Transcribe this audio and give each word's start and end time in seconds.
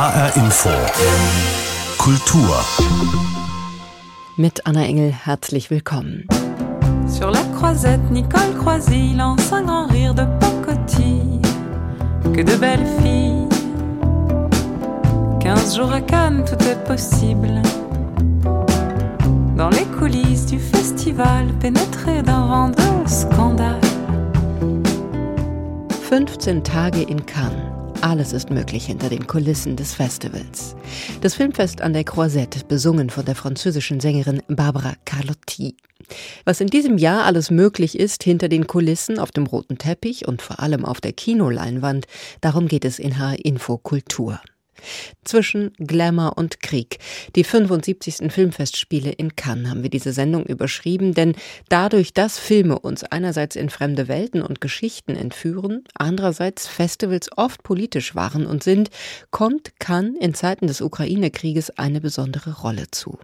HR 0.00 0.34
Info. 0.34 0.70
Kultur. 1.98 2.64
Mit 4.38 4.66
Anna 4.66 4.86
Engel 4.86 5.12
herzlich 5.12 5.70
willkommen. 5.70 6.26
Sur 7.06 7.30
la 7.30 7.42
croisette, 7.54 8.10
Nicole 8.10 8.54
Croisy 8.58 9.12
lance 9.14 9.52
un 9.52 9.64
grand 9.64 9.90
rire 9.90 10.14
de 10.14 10.24
pacotille. 10.40 11.42
Que 12.32 12.42
de 12.42 12.56
belles 12.56 12.86
filles. 13.02 13.46
15 15.40 15.76
jours 15.76 15.92
à 15.92 16.00
Cannes, 16.00 16.46
tout 16.46 16.64
est 16.64 16.82
possible. 16.86 17.60
Dans 19.54 19.68
les 19.68 19.84
coulisses 19.98 20.46
du 20.46 20.58
festival, 20.58 21.48
pénétré 21.60 22.22
d'un 22.22 22.46
vent 22.46 22.68
de 22.70 23.06
scandale. 23.06 23.78
15 26.08 26.62
Tage 26.62 27.04
in 27.10 27.18
Cannes. 27.26 27.79
Alles 28.02 28.32
ist 28.32 28.48
möglich 28.48 28.86
hinter 28.86 29.10
den 29.10 29.26
Kulissen 29.26 29.76
des 29.76 29.92
Festivals. 29.92 30.74
Das 31.20 31.34
Filmfest 31.34 31.82
an 31.82 31.92
der 31.92 32.04
Croisette, 32.04 32.64
besungen 32.64 33.10
von 33.10 33.26
der 33.26 33.34
französischen 33.34 34.00
Sängerin 34.00 34.42
Barbara 34.48 34.94
Carlotti. 35.04 35.76
Was 36.46 36.62
in 36.62 36.68
diesem 36.68 36.96
Jahr 36.96 37.24
alles 37.24 37.50
möglich 37.50 37.98
ist 37.98 38.22
hinter 38.22 38.48
den 38.48 38.66
Kulissen 38.66 39.18
auf 39.18 39.32
dem 39.32 39.46
roten 39.46 39.76
Teppich 39.76 40.26
und 40.26 40.40
vor 40.40 40.60
allem 40.60 40.86
auf 40.86 41.02
der 41.02 41.12
Kinoleinwand, 41.12 42.06
darum 42.40 42.68
geht 42.68 42.86
es 42.86 42.98
in 42.98 43.18
HR 43.18 43.44
Info 43.44 43.76
Kultur. 43.76 44.40
Zwischen 45.24 45.72
Glamour 45.78 46.36
und 46.36 46.60
Krieg. 46.60 46.98
Die 47.36 47.44
75. 47.44 48.32
Filmfestspiele 48.32 49.10
in 49.10 49.36
Cannes 49.36 49.70
haben 49.70 49.82
wir 49.82 49.90
diese 49.90 50.12
Sendung 50.12 50.44
überschrieben, 50.44 51.14
denn 51.14 51.34
dadurch, 51.68 52.12
dass 52.12 52.38
Filme 52.38 52.78
uns 52.78 53.04
einerseits 53.04 53.56
in 53.56 53.70
fremde 53.70 54.08
Welten 54.08 54.42
und 54.42 54.60
Geschichten 54.60 55.16
entführen, 55.16 55.84
andererseits 55.94 56.66
Festivals 56.66 57.28
oft 57.36 57.62
politisch 57.62 58.14
waren 58.14 58.46
und 58.46 58.62
sind, 58.62 58.90
kommt 59.30 59.78
Cannes 59.78 60.16
in 60.20 60.34
Zeiten 60.34 60.66
des 60.66 60.80
Ukraine-Krieges 60.80 61.78
eine 61.78 62.00
besondere 62.00 62.60
Rolle 62.60 62.90
zu. 62.90 63.18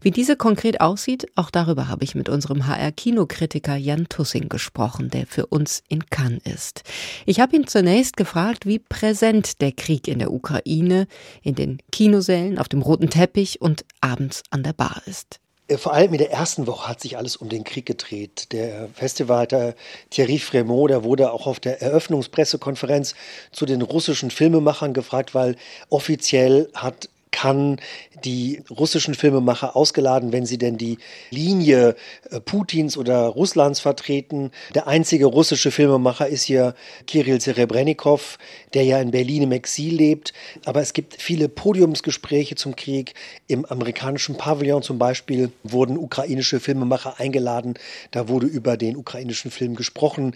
Wie 0.00 0.10
diese 0.10 0.36
konkret 0.36 0.80
aussieht, 0.80 1.26
auch 1.34 1.50
darüber 1.50 1.88
habe 1.88 2.04
ich 2.04 2.14
mit 2.14 2.28
unserem 2.28 2.66
HR-Kinokritiker 2.66 3.76
Jan 3.76 4.08
Tussing 4.08 4.48
gesprochen, 4.48 5.10
der 5.10 5.26
für 5.26 5.46
uns 5.46 5.82
in 5.88 6.06
Cannes 6.06 6.42
ist. 6.44 6.82
Ich 7.26 7.40
habe 7.40 7.56
ihn 7.56 7.66
zunächst 7.66 8.16
gefragt, 8.16 8.66
wie 8.66 8.78
präsent 8.78 9.60
der 9.60 9.72
Krieg 9.72 10.08
in 10.08 10.18
der 10.18 10.32
Ukraine 10.32 10.68
Bühne, 10.88 11.06
in 11.42 11.54
den 11.54 11.78
Kinosälen, 11.92 12.58
auf 12.58 12.68
dem 12.68 12.82
roten 12.82 13.10
Teppich 13.10 13.60
und 13.60 13.84
abends 14.00 14.42
an 14.50 14.62
der 14.62 14.72
Bar 14.72 15.02
ist. 15.06 15.40
Äh, 15.68 15.76
vor 15.76 15.92
allem 15.92 16.12
in 16.12 16.18
der 16.18 16.32
ersten 16.32 16.66
Woche 16.66 16.88
hat 16.88 17.00
sich 17.00 17.16
alles 17.16 17.36
um 17.36 17.48
den 17.48 17.64
Krieg 17.64 17.86
gedreht. 17.86 18.52
Der 18.52 18.88
Festivalleiter 18.94 19.74
Thierry 20.10 20.38
Fremont, 20.38 20.90
der 20.90 21.04
wurde 21.04 21.32
auch 21.32 21.46
auf 21.46 21.60
der 21.60 21.82
Eröffnungspressekonferenz 21.82 23.14
zu 23.52 23.66
den 23.66 23.82
russischen 23.82 24.30
Filmemachern 24.30 24.94
gefragt, 24.94 25.34
weil 25.34 25.56
offiziell 25.90 26.70
hat 26.74 27.10
kann 27.30 27.78
die 28.24 28.62
russischen 28.70 29.14
Filmemacher 29.14 29.76
ausgeladen, 29.76 30.32
wenn 30.32 30.46
sie 30.46 30.58
denn 30.58 30.76
die 30.76 30.98
Linie 31.30 31.94
äh, 32.30 32.40
Putins 32.40 32.96
oder 32.96 33.26
Russlands 33.26 33.80
vertreten. 33.80 34.50
Der 34.74 34.86
einzige 34.86 35.26
russische 35.26 35.70
Filmemacher 35.70 36.26
ist 36.26 36.42
hier 36.42 36.74
Kirill 37.06 37.40
Serebrennikov, 37.40 38.38
der 38.74 38.84
ja 38.84 39.00
in 39.00 39.10
Berlin 39.10 39.44
im 39.44 39.52
Exil 39.52 39.94
lebt. 39.94 40.32
Aber 40.64 40.80
es 40.80 40.92
gibt 40.92 41.20
viele 41.20 41.48
Podiumsgespräche 41.48 42.54
zum 42.54 42.76
Krieg. 42.76 43.14
Im 43.46 43.64
amerikanischen 43.64 44.36
Pavillon 44.36 44.82
zum 44.82 44.98
Beispiel 44.98 45.50
wurden 45.62 45.96
ukrainische 45.96 46.60
Filmemacher 46.60 47.20
eingeladen. 47.20 47.74
Da 48.10 48.28
wurde 48.28 48.46
über 48.46 48.76
den 48.76 48.96
ukrainischen 48.96 49.50
Film 49.50 49.76
gesprochen. 49.76 50.34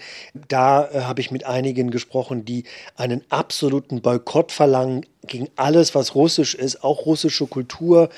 Da 0.49 0.89
äh, 0.91 1.01
habe 1.03 1.21
ich 1.21 1.31
mit 1.31 1.45
einigen 1.45 1.91
gesprochen, 1.91 2.45
die 2.45 2.65
einen 2.97 3.23
absoluten 3.29 4.03
Boykott 4.03 4.53
verlangen 4.53 5.07
gegen 5.27 5.49
alles, 5.57 5.95
was 5.95 6.15
russisch 6.15 6.55
ist, 6.55 6.83
auch 6.83 7.07
russische 7.07 7.47
Kultur. 7.47 8.09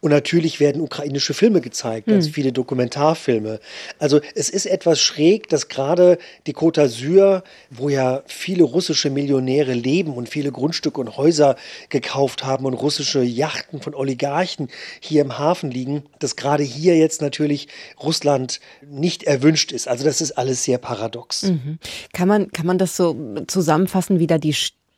Und 0.00 0.10
natürlich 0.10 0.60
werden 0.60 0.80
ukrainische 0.80 1.34
Filme 1.34 1.60
gezeigt, 1.60 2.06
ganz 2.06 2.26
hm. 2.26 2.32
viele 2.32 2.52
Dokumentarfilme. 2.52 3.60
Also 3.98 4.20
es 4.34 4.48
ist 4.48 4.66
etwas 4.66 5.00
schräg, 5.00 5.48
dass 5.48 5.68
gerade 5.68 6.18
die 6.46 6.54
Côte 6.54 6.82
d'Azur, 6.82 7.42
wo 7.70 7.88
ja 7.88 8.22
viele 8.26 8.64
russische 8.64 9.10
Millionäre 9.10 9.74
leben 9.74 10.14
und 10.14 10.28
viele 10.28 10.52
Grundstücke 10.52 11.00
und 11.00 11.16
Häuser 11.16 11.56
gekauft 11.90 12.44
haben 12.44 12.64
und 12.64 12.74
russische 12.74 13.22
Yachten 13.22 13.80
von 13.80 13.94
Oligarchen 13.94 14.68
hier 15.00 15.22
im 15.22 15.38
Hafen 15.38 15.70
liegen, 15.70 16.04
dass 16.18 16.36
gerade 16.36 16.62
hier 16.62 16.96
jetzt 16.96 17.20
natürlich 17.20 17.68
Russland 18.02 18.60
nicht 18.88 19.24
erwünscht 19.24 19.72
ist. 19.72 19.86
Also 19.86 20.04
das 20.04 20.20
ist 20.20 20.32
alles 20.32 20.64
sehr 20.64 20.78
paradox. 20.78 21.42
Mhm. 21.44 21.78
Kann 22.12 22.28
man, 22.28 22.50
kann 22.52 22.66
man 22.66 22.78
das 22.78 22.96
so 22.96 23.14
zusammenfassen, 23.46 24.18
wie 24.18 24.26
da 24.26 24.38
die 24.38 24.54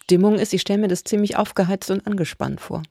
Stimmung 0.06 0.38
ist. 0.38 0.54
Ich 0.54 0.60
stelle 0.60 0.78
mir 0.78 0.86
das 0.86 1.02
ziemlich 1.02 1.36
aufgeheizt 1.36 1.90
und 1.90 2.06
angespannt 2.06 2.60
vor. 2.60 2.84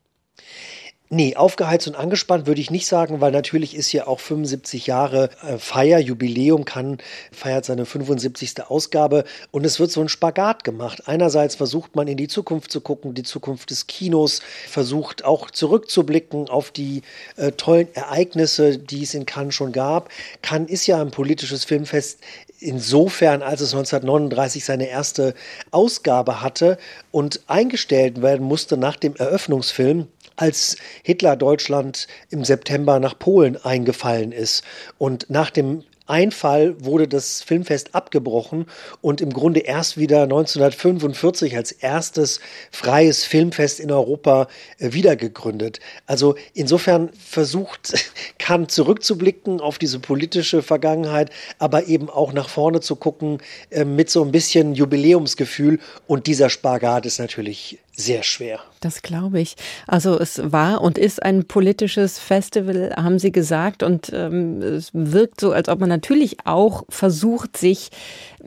Nee, 1.10 1.36
aufgeheizt 1.38 1.88
und 1.88 1.96
angespannt 1.96 2.46
würde 2.46 2.60
ich 2.60 2.72
nicht 2.72 2.88
sagen, 2.88 3.22
weil 3.22 3.32
natürlich 3.32 3.74
ist 3.74 3.94
ja 3.94 4.06
auch 4.06 4.20
75 4.20 4.88
Jahre 4.88 5.30
äh, 5.44 5.60
Feier, 5.60 6.00
Jubiläum, 6.00 6.66
kann 6.66 6.98
feiert 7.32 7.64
seine 7.64 7.86
75. 7.86 8.64
Ausgabe 8.68 9.24
und 9.52 9.66
es 9.66 9.80
wird 9.80 9.92
so 9.92 10.02
ein 10.02 10.10
Spagat 10.10 10.64
gemacht. 10.66 11.04
Einerseits 11.06 11.56
versucht 11.56 11.96
man 11.96 12.08
in 12.08 12.18
die 12.18 12.28
Zukunft 12.28 12.72
zu 12.72 12.82
gucken, 12.82 13.14
die 13.14 13.24
Zukunft 13.24 13.70
des 13.70 13.86
Kinos, 13.86 14.42
versucht 14.68 15.24
auch 15.24 15.52
zurückzublicken 15.52 16.50
auf 16.50 16.72
die 16.72 17.04
äh, 17.38 17.52
tollen 17.52 17.88
Ereignisse, 17.94 18.80
die 18.80 19.04
es 19.04 19.14
in 19.14 19.26
Cannes 19.26 19.54
schon 19.54 19.72
gab. 19.72 20.10
Cannes 20.42 20.72
ist 20.72 20.88
ja 20.88 21.00
ein 21.00 21.12
politisches 21.12 21.64
Filmfest 21.64 22.20
insofern, 22.60 23.42
als 23.42 23.62
es 23.62 23.74
1939 23.74 24.64
seine 24.66 24.88
erste 24.88 25.34
Ausgabe 25.72 26.42
hatte 26.42 26.78
und 27.12 27.42
eingestellt 27.48 28.22
werden 28.22 28.46
musste 28.46 28.78
nach 28.78 28.96
dem 28.96 29.16
Eröffnungsfilm 29.16 30.08
als 30.36 30.78
Hitler 31.04 31.36
Deutschland 31.36 32.08
im 32.30 32.44
September 32.44 33.00
nach 33.00 33.18
Polen 33.18 33.64
eingefallen 33.64 34.32
ist. 34.32 34.64
Und 34.98 35.30
nach 35.30 35.50
dem 35.50 35.84
Einfall 36.08 36.76
wurde 36.84 37.08
das 37.08 37.42
Filmfest 37.42 37.96
abgebrochen 37.96 38.68
und 39.02 39.22
im 39.22 39.34
Grunde 39.34 39.62
erst 39.62 39.98
wieder 39.98 40.24
1945 40.24 41.56
als 41.56 41.72
erstes 41.72 42.40
freies 42.72 43.24
Filmfest 43.24 43.80
in 43.80 43.92
Europa 43.92 44.48
äh, 44.78 44.94
wiedergegründet. 44.94 45.80
Also 46.06 46.36
insofern 46.54 47.10
versucht 47.14 47.94
kann 48.38 48.70
zurückzublicken 48.70 49.60
auf 49.60 49.80
diese 49.80 50.00
politische 50.00 50.62
Vergangenheit, 50.62 51.32
aber 51.60 51.88
eben 51.88 52.10
auch 52.10 52.34
nach 52.34 52.50
vorne 52.50 52.82
zu 52.82 52.96
gucken 52.96 53.40
äh, 53.72 53.86
mit 53.86 54.10
so 54.10 54.24
ein 54.24 54.32
bisschen 54.32 54.76
Jubiläumsgefühl 54.76 55.80
und 56.08 56.28
dieser 56.28 56.50
Spagat 56.50 57.06
ist 57.06 57.20
natürlich 57.20 57.80
sehr 57.96 58.24
schwer. 58.24 58.60
Das 58.82 59.02
glaube 59.02 59.40
ich. 59.40 59.56
Also 59.88 60.20
es 60.20 60.40
war 60.52 60.82
und 60.82 60.98
ist 60.98 61.24
ein 61.24 61.46
politisches 61.46 62.20
Festival, 62.20 62.94
haben 62.96 63.20
Sie 63.20 63.32
gesagt, 63.32 63.84
und 63.84 64.12
ähm, 64.14 64.62
es 64.62 64.92
wirkt 64.94 65.40
so, 65.40 65.52
als 65.52 65.70
ob 65.70 65.80
man 65.80 65.90
natürlich 65.90 66.38
auch 66.46 66.84
versucht, 66.90 67.58
sich 67.58 67.90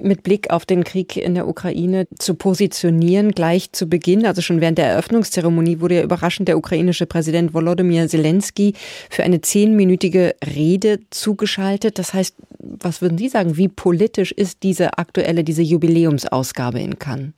mit 0.01 0.23
Blick 0.23 0.51
auf 0.51 0.67
den 0.67 0.85
Krieg 0.85 1.17
in 1.17 1.35
der 1.35 1.49
Ukraine 1.49 2.07
zu 2.19 2.35
positionieren, 2.35 3.33
gleich 3.33 3.73
zu 3.73 3.89
Beginn. 3.89 4.27
Also 4.27 4.43
schon 4.43 4.61
während 4.61 4.79
der 4.79 4.87
Eröffnungszeremonie 4.87 5.81
wurde 5.81 5.97
ja 5.97 6.03
überraschend 6.03 6.49
der 6.49 6.59
ukrainische 6.59 7.07
Präsident 7.07 7.55
Volodymyr 7.55 8.07
Zelensky 8.07 8.75
für 9.11 9.25
eine 9.25 9.41
zehnminütige 9.41 10.37
Rede 10.45 11.01
zugeschaltet. 11.11 11.99
Das 11.99 12.15
heißt, 12.15 12.37
was 12.59 13.03
würden 13.03 13.19
Sie 13.19 13.29
sagen, 13.29 13.57
wie 13.57 13.69
politisch 13.69 14.33
ist 14.33 14.63
diese 14.63 14.99
aktuelle, 14.99 15.43
diese 15.43 15.63
Jubiläumsausgabe 15.63 16.81
in 16.81 16.99
Cannes? 16.99 17.33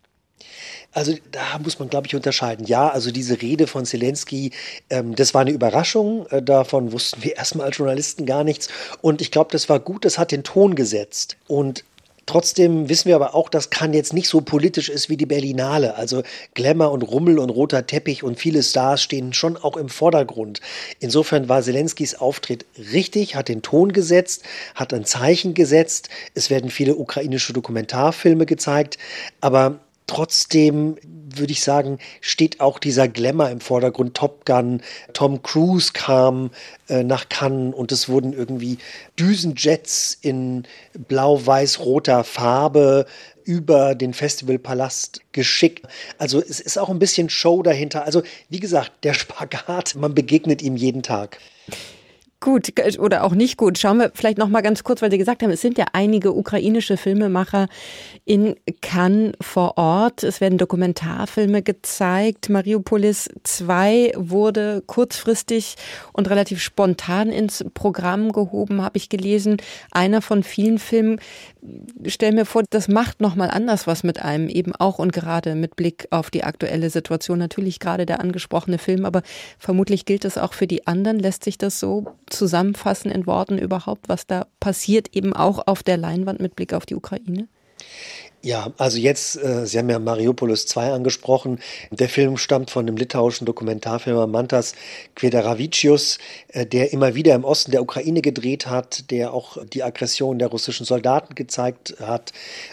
Also 0.93 1.15
da 1.31 1.59
muss 1.63 1.79
man, 1.79 1.89
glaube 1.89 2.07
ich, 2.07 2.15
unterscheiden. 2.15 2.67
Ja, 2.67 2.89
also 2.89 3.11
diese 3.11 3.41
Rede 3.41 3.67
von 3.67 3.85
Zelensky, 3.85 4.51
ähm, 4.91 5.15
das 5.15 5.35
war 5.35 5.43
eine 5.43 5.53
Überraschung. 5.53 6.27
Äh, 6.27 6.43
davon 6.43 6.93
wussten 6.93 7.23
wir 7.23 7.37
erstmal 7.37 7.67
als 7.67 7.77
Journalisten 7.77 8.27
gar 8.27 8.45
nichts. 8.45 8.69
Und 9.01 9.21
ich 9.21 9.31
glaube, 9.31 9.51
das 9.53 9.69
war 9.69 9.81
gut, 9.81 10.05
das 10.05 10.19
hat 10.19 10.33
den 10.33 10.43
Ton 10.43 10.75
gesetzt. 10.75 11.37
Und 11.47 11.85
Trotzdem 12.31 12.89
wissen 12.89 13.09
wir 13.09 13.17
aber 13.17 13.35
auch, 13.35 13.49
dass 13.49 13.71
Cannes 13.71 13.97
jetzt 13.97 14.13
nicht 14.13 14.29
so 14.29 14.41
politisch 14.41 14.89
ist 14.89 15.09
wie 15.09 15.17
die 15.17 15.27
Berlinale. 15.27 15.97
Also 15.97 16.23
Glamour 16.55 16.93
und 16.93 17.03
Rummel 17.03 17.41
und 17.41 17.51
roter 17.51 17.89
Teppich 17.89 18.23
und 18.23 18.39
viele 18.39 18.63
Stars 18.63 19.03
stehen 19.03 19.33
schon 19.33 19.57
auch 19.57 19.77
im 19.77 19.89
Vordergrund. 19.89 20.61
Insofern 21.01 21.49
war 21.49 21.61
Zelenskys 21.61 22.15
Auftritt 22.15 22.67
richtig, 22.93 23.35
hat 23.35 23.49
den 23.49 23.63
Ton 23.63 23.93
gesetzt, 23.93 24.45
hat 24.77 24.95
ein 24.95 25.05
Zeichen 25.05 25.55
gesetzt. 25.55 26.09
Es 26.35 26.51
werden 26.51 26.71
viele 26.71 26.95
ukrainische 26.95 27.53
Dokumentarfilme 27.53 28.47
gezeigt, 28.47 28.97
aber 29.41 29.81
Trotzdem 30.11 30.97
würde 31.05 31.53
ich 31.53 31.63
sagen, 31.63 32.01
steht 32.21 32.59
auch 32.59 32.81
dieser 32.81 33.07
Glamour 33.07 33.49
im 33.49 33.61
Vordergrund. 33.61 34.17
Top 34.17 34.45
Gun, 34.45 34.83
Tom 35.13 35.41
Cruise 35.41 35.93
kam 35.93 36.51
äh, 36.89 37.05
nach 37.05 37.29
Cannes 37.29 37.73
und 37.77 37.93
es 37.93 38.09
wurden 38.09 38.33
irgendwie 38.33 38.79
Düsenjets 39.21 40.19
in 40.21 40.65
blau-weiß-roter 41.07 42.25
Farbe 42.25 43.07
über 43.45 43.95
den 43.95 44.13
Festivalpalast 44.13 45.21
geschickt. 45.31 45.87
Also 46.19 46.41
es 46.41 46.59
ist 46.59 46.77
auch 46.77 46.89
ein 46.89 46.99
bisschen 46.99 47.31
Show 47.31 47.63
dahinter. 47.63 48.05
Also 48.05 48.25
wie 48.49 48.59
gesagt, 48.59 48.91
der 49.05 49.15
Spagat, 49.15 49.95
man 49.95 50.13
begegnet 50.13 50.61
ihm 50.61 50.75
jeden 50.75 51.05
Tag. 51.05 51.39
Gut 52.43 52.73
oder 52.99 53.25
auch 53.25 53.35
nicht 53.35 53.59
gut. 53.59 53.77
Schauen 53.77 53.99
wir 53.99 54.13
vielleicht 54.15 54.39
noch 54.39 54.49
mal 54.49 54.63
ganz 54.63 54.83
kurz, 54.83 55.03
weil 55.03 55.11
Sie 55.11 55.19
gesagt 55.19 55.43
haben, 55.43 55.51
es 55.51 55.61
sind 55.61 55.77
ja 55.77 55.85
einige 55.93 56.33
ukrainische 56.33 56.97
Filmemacher 56.97 57.69
in 58.25 58.57
Cannes 58.81 59.35
vor 59.43 59.77
Ort. 59.77 60.23
Es 60.23 60.41
werden 60.41 60.57
Dokumentarfilme 60.57 61.61
gezeigt. 61.61 62.49
Mariupolis 62.49 63.29
2 63.43 64.15
wurde 64.17 64.83
kurzfristig 64.87 65.75
und 66.15 66.31
relativ 66.31 66.63
spontan 66.63 67.29
ins 67.29 67.63
Programm 67.75 68.33
gehoben, 68.33 68.81
habe 68.81 68.97
ich 68.97 69.11
gelesen. 69.11 69.59
Einer 69.91 70.23
von 70.23 70.43
vielen 70.43 70.79
Filmen. 70.79 71.21
Stell 72.07 72.33
mir 72.33 72.47
vor, 72.47 72.63
das 72.71 72.89
macht 72.89 73.21
noch 73.21 73.35
mal 73.35 73.51
anders 73.51 73.87
was 73.87 74.03
mit 74.03 74.23
einem 74.23 74.49
eben 74.49 74.75
auch 74.75 74.99
und 74.99 75.13
gerade 75.13 75.55
mit 75.55 75.77
Blick 75.77 76.09
auf 76.09 76.31
die 76.31 76.45
aktuelle 76.45 76.89
Situation. 76.89 77.39
Natürlich 77.39 77.81
gerade 77.81 78.07
der 78.07 78.21
angesprochene 78.21 78.79
Film, 78.79 79.05
aber 79.05 79.21
vermutlich 79.59 80.07
gilt 80.07 80.25
es 80.25 80.39
auch 80.39 80.55
für 80.55 80.67
die 80.67 80.87
anderen. 80.87 81.19
Lässt 81.19 81.45
sich 81.45 81.59
das 81.59 81.79
so 81.79 82.07
zusammenfassen 82.31 83.11
in 83.11 83.27
Worten 83.27 83.59
überhaupt, 83.59 84.09
was 84.09 84.27
da 84.27 84.47
passiert, 84.61 85.15
eben 85.15 85.35
auch 85.35 85.67
auf 85.67 85.83
der 85.83 85.97
Leinwand 85.97 86.41
mit 86.41 86.57
Blick 86.57 86.73
auf 86.73 86.87
die 86.87 86.95
Ukraine? 86.95 87.49
Ja, 88.43 88.73
also 88.79 88.97
jetzt, 88.97 89.37
äh, 89.37 89.67
Sie 89.67 89.79
haben 89.79 89.91
ja 89.91 89.99
Mariupolis 89.99 90.65
2 90.65 90.93
angesprochen. 90.93 91.59
Der 91.91 92.09
Film 92.09 92.39
stammt 92.39 92.71
von 92.71 92.87
dem 92.87 92.97
litauischen 92.97 93.45
Dokumentarfilmer 93.45 94.27
Mantas 94.27 94.75
Kvedaravičius, 95.15 96.17
äh, 96.49 96.65
der 96.65 96.95
immer 96.95 97.15
wieder 97.15 97.35
im 97.35 97.45
Osten 97.45 97.71
der 97.71 97.83
Ukraine 97.83 98.23
gedreht 98.23 98.67
hat, 98.67 99.11
der 99.11 99.35
auch 99.35 99.59
die 99.67 99.83
Aggression 99.83 100.39
der 100.39 100.49
russischen 100.49 100.87
Soldaten 100.87 101.35
gezeigt 101.35 101.97
hat 102.01 102.33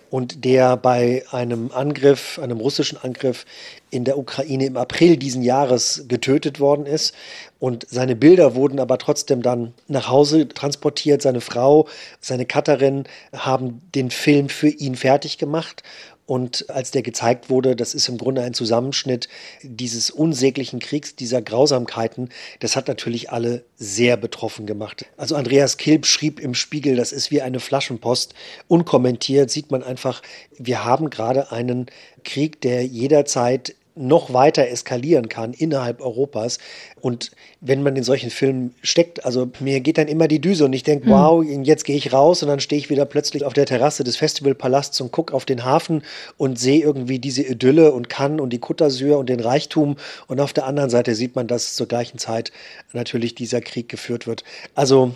und 0.10 0.46
der 0.46 0.78
bei 0.78 1.26
einem 1.32 1.72
Angriff, 1.74 2.40
einem 2.40 2.60
russischen 2.60 2.98
Angriff 2.98 3.46
in 3.90 4.06
der 4.06 4.18
Ukraine 4.18 4.68
im 4.68 4.78
April 4.78 5.18
diesen 5.18 5.42
Jahres 5.42 6.06
getötet 6.08 6.62
worden 6.62 6.86
ist. 6.86 7.14
Und 7.60 7.88
seine 7.90 8.16
Bilder 8.16 8.56
wurden 8.56 8.80
aber 8.80 8.98
trotzdem 8.98 9.42
dann 9.42 9.74
nach 9.88 10.10
Hause 10.10 10.48
transportiert. 10.48 11.22
Seine 11.22 11.42
Frau, 11.42 11.88
seine 12.20 12.46
Cutterin 12.46 13.06
haben 13.34 13.82
den 13.96 14.12
Film 14.12 14.50
für 14.50 14.70
ihn 14.70 14.96
fertig 14.96 15.38
gemacht. 15.38 15.84
Und 16.28 16.70
als 16.70 16.92
der 16.92 17.04
gezeigt 17.04 17.50
wurde, 17.50 17.74
das 17.78 17.94
ist 17.94 18.10
im 18.10 18.18
Grunde 18.18 18.42
ein 18.42 18.54
Zusammenschnitt 18.54 19.30
dieses 19.64 20.12
unsäglichen 20.12 20.80
Kriegs, 20.80 21.16
dieser 21.16 21.42
Grausamkeiten, 21.42 22.30
das 22.60 22.76
hat 22.76 22.90
natürlich 22.90 23.32
alle 23.32 23.64
sehr 23.78 24.18
betroffen 24.18 24.66
gemacht. 24.66 25.06
Also 25.16 25.38
Andreas 25.38 25.78
Kilb 25.78 26.06
schrieb 26.06 26.42
im 26.42 26.54
Spiegel, 26.54 26.98
das 26.98 27.14
ist 27.14 27.32
wie 27.32 27.42
eine 27.42 27.62
Flaschenpost. 27.62 28.34
Unkommentiert 28.68 29.50
sieht 29.50 29.72
man 29.72 29.84
einfach, 29.84 30.22
wir 30.58 30.84
haben 30.84 31.10
gerade 31.10 31.54
einen 31.54 31.86
Krieg, 32.26 32.60
der 32.60 32.86
jederzeit 32.86 33.77
noch 33.98 34.34
weiter 34.34 34.68
eskalieren 34.68 35.30
kann 35.30 35.54
innerhalb 35.54 36.02
Europas. 36.02 36.60
Und 37.02 37.32
wenn 37.62 37.84
man 37.84 37.96
in 37.96 38.04
solchen 38.04 38.30
Filmen 38.30 38.76
steckt, 38.82 39.26
also 39.26 39.50
mir 39.60 39.80
geht 39.82 39.98
dann 39.98 40.08
immer 40.08 40.28
die 40.28 40.40
Düse 40.40 40.66
und 40.66 40.74
ich 40.74 40.84
denke, 40.84 41.08
mhm. 41.08 41.12
wow, 41.12 41.44
jetzt 41.44 41.84
gehe 41.84 41.96
ich 41.96 42.14
raus 42.14 42.44
und 42.44 42.50
dann 42.50 42.60
stehe 42.60 42.80
ich 42.80 42.90
wieder 42.90 43.06
plötzlich 43.06 43.44
auf 43.44 43.54
der 43.54 43.66
Terrasse 43.66 44.04
des 44.04 44.18
Festivalpalasts 44.18 45.02
und 45.02 45.12
gucke 45.12 45.34
auf 45.34 45.46
den 45.46 45.66
Hafen 45.66 46.04
und 46.38 46.60
sehe 46.60 46.82
irgendwie 46.82 47.20
diese 47.20 47.44
Idylle 47.44 47.92
und 47.92 48.10
Cannes 48.10 48.42
und 48.42 48.52
die 48.52 48.60
Côte 48.60 48.86
d'Azur 48.86 49.16
und 49.16 49.30
den 49.30 49.40
Reichtum. 49.40 49.98
Und 50.28 50.40
auf 50.40 50.54
der 50.54 50.66
anderen 50.66 50.90
Seite 50.90 51.16
sieht 51.16 51.36
man, 51.36 51.48
dass 51.48 51.76
zur 51.76 51.88
gleichen 51.88 52.18
Zeit 52.18 52.52
natürlich 52.94 53.36
dieser 53.36 53.62
Krieg 53.62 53.90
geführt 53.90 54.28
wird. 54.28 54.44
Also 54.76 55.14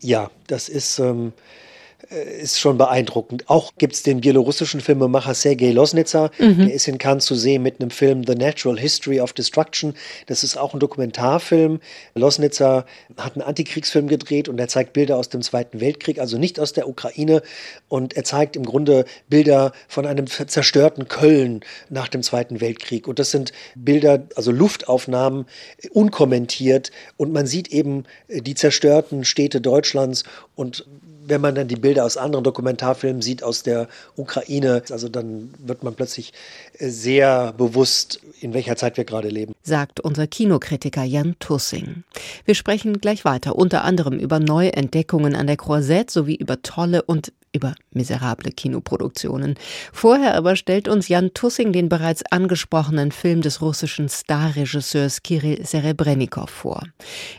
ja, 0.00 0.30
das 0.46 0.68
ist. 0.68 0.98
Ähm, 0.98 1.28
äh, 1.28 1.69
ist 2.08 2.58
schon 2.58 2.78
beeindruckend. 2.78 3.48
Auch 3.48 3.72
gibt 3.78 3.94
es 3.94 4.02
den 4.02 4.20
bielorussischen 4.20 4.80
Filmemacher 4.80 5.34
Sergei 5.34 5.70
Losnitzer, 5.70 6.30
mhm. 6.38 6.58
der 6.66 6.74
ist 6.74 6.88
in 6.88 6.98
Cannes 6.98 7.24
zu 7.24 7.34
sehen 7.34 7.62
mit 7.62 7.80
einem 7.80 7.90
Film 7.90 8.24
The 8.26 8.34
Natural 8.34 8.78
History 8.78 9.20
of 9.20 9.32
Destruction. 9.32 9.94
Das 10.26 10.42
ist 10.42 10.56
auch 10.56 10.74
ein 10.74 10.80
Dokumentarfilm. 10.80 11.80
Losnitzer 12.14 12.86
hat 13.16 13.34
einen 13.34 13.42
Antikriegsfilm 13.42 14.08
gedreht 14.08 14.48
und 14.48 14.58
er 14.58 14.68
zeigt 14.68 14.92
Bilder 14.92 15.16
aus 15.16 15.28
dem 15.28 15.42
Zweiten 15.42 15.80
Weltkrieg, 15.80 16.18
also 16.18 16.38
nicht 16.38 16.58
aus 16.58 16.72
der 16.72 16.88
Ukraine. 16.88 17.42
Und 17.88 18.16
er 18.16 18.24
zeigt 18.24 18.56
im 18.56 18.64
Grunde 18.64 19.04
Bilder 19.28 19.72
von 19.88 20.06
einem 20.06 20.26
zerstörten 20.26 21.08
Köln 21.08 21.60
nach 21.88 22.08
dem 22.08 22.22
Zweiten 22.22 22.60
Weltkrieg. 22.60 23.06
Und 23.06 23.18
das 23.18 23.30
sind 23.30 23.52
Bilder, 23.74 24.26
also 24.36 24.50
Luftaufnahmen, 24.52 25.46
unkommentiert. 25.92 26.90
Und 27.16 27.32
man 27.32 27.46
sieht 27.46 27.68
eben 27.68 28.04
die 28.28 28.54
zerstörten 28.54 29.24
Städte 29.24 29.60
Deutschlands 29.60 30.24
und 30.54 30.86
wenn 31.30 31.40
man 31.40 31.54
dann 31.54 31.68
die 31.68 31.76
Bilder 31.76 32.04
aus 32.04 32.16
anderen 32.16 32.44
Dokumentarfilmen 32.44 33.22
sieht 33.22 33.42
aus 33.42 33.62
der 33.62 33.88
Ukraine, 34.16 34.82
also 34.90 35.08
dann 35.08 35.54
wird 35.58 35.82
man 35.82 35.94
plötzlich 35.94 36.32
äh, 36.78 36.88
sehr 36.88 37.52
bewusst, 37.52 38.20
in 38.40 38.52
welcher 38.52 38.76
Zeit 38.76 38.96
wir 38.96 39.04
gerade 39.04 39.28
leben. 39.28 39.54
Sagt 39.62 40.00
unser 40.00 40.26
Kinokritiker 40.26 41.04
Jan 41.04 41.36
Tussing. 41.38 42.04
Wir 42.44 42.54
sprechen 42.54 43.00
gleich 43.00 43.24
weiter, 43.24 43.56
unter 43.56 43.84
anderem 43.84 44.18
über 44.18 44.40
neue 44.40 44.72
Entdeckungen 44.74 45.34
an 45.34 45.46
der 45.46 45.56
Croisette 45.56 46.12
sowie 46.12 46.34
über 46.34 46.62
tolle 46.62 47.02
und 47.02 47.32
über 47.52 47.74
miserable 47.92 48.50
Kinoproduktionen. 48.52 49.54
Vorher 49.92 50.34
aber 50.34 50.56
stellt 50.56 50.88
uns 50.88 51.08
Jan 51.08 51.34
Tussing 51.34 51.72
den 51.72 51.88
bereits 51.88 52.22
angesprochenen 52.30 53.12
Film 53.12 53.42
des 53.42 53.60
russischen 53.60 54.08
Starregisseurs 54.08 55.22
Kirill 55.22 55.64
Serebrennikov 55.64 56.50
vor. 56.50 56.84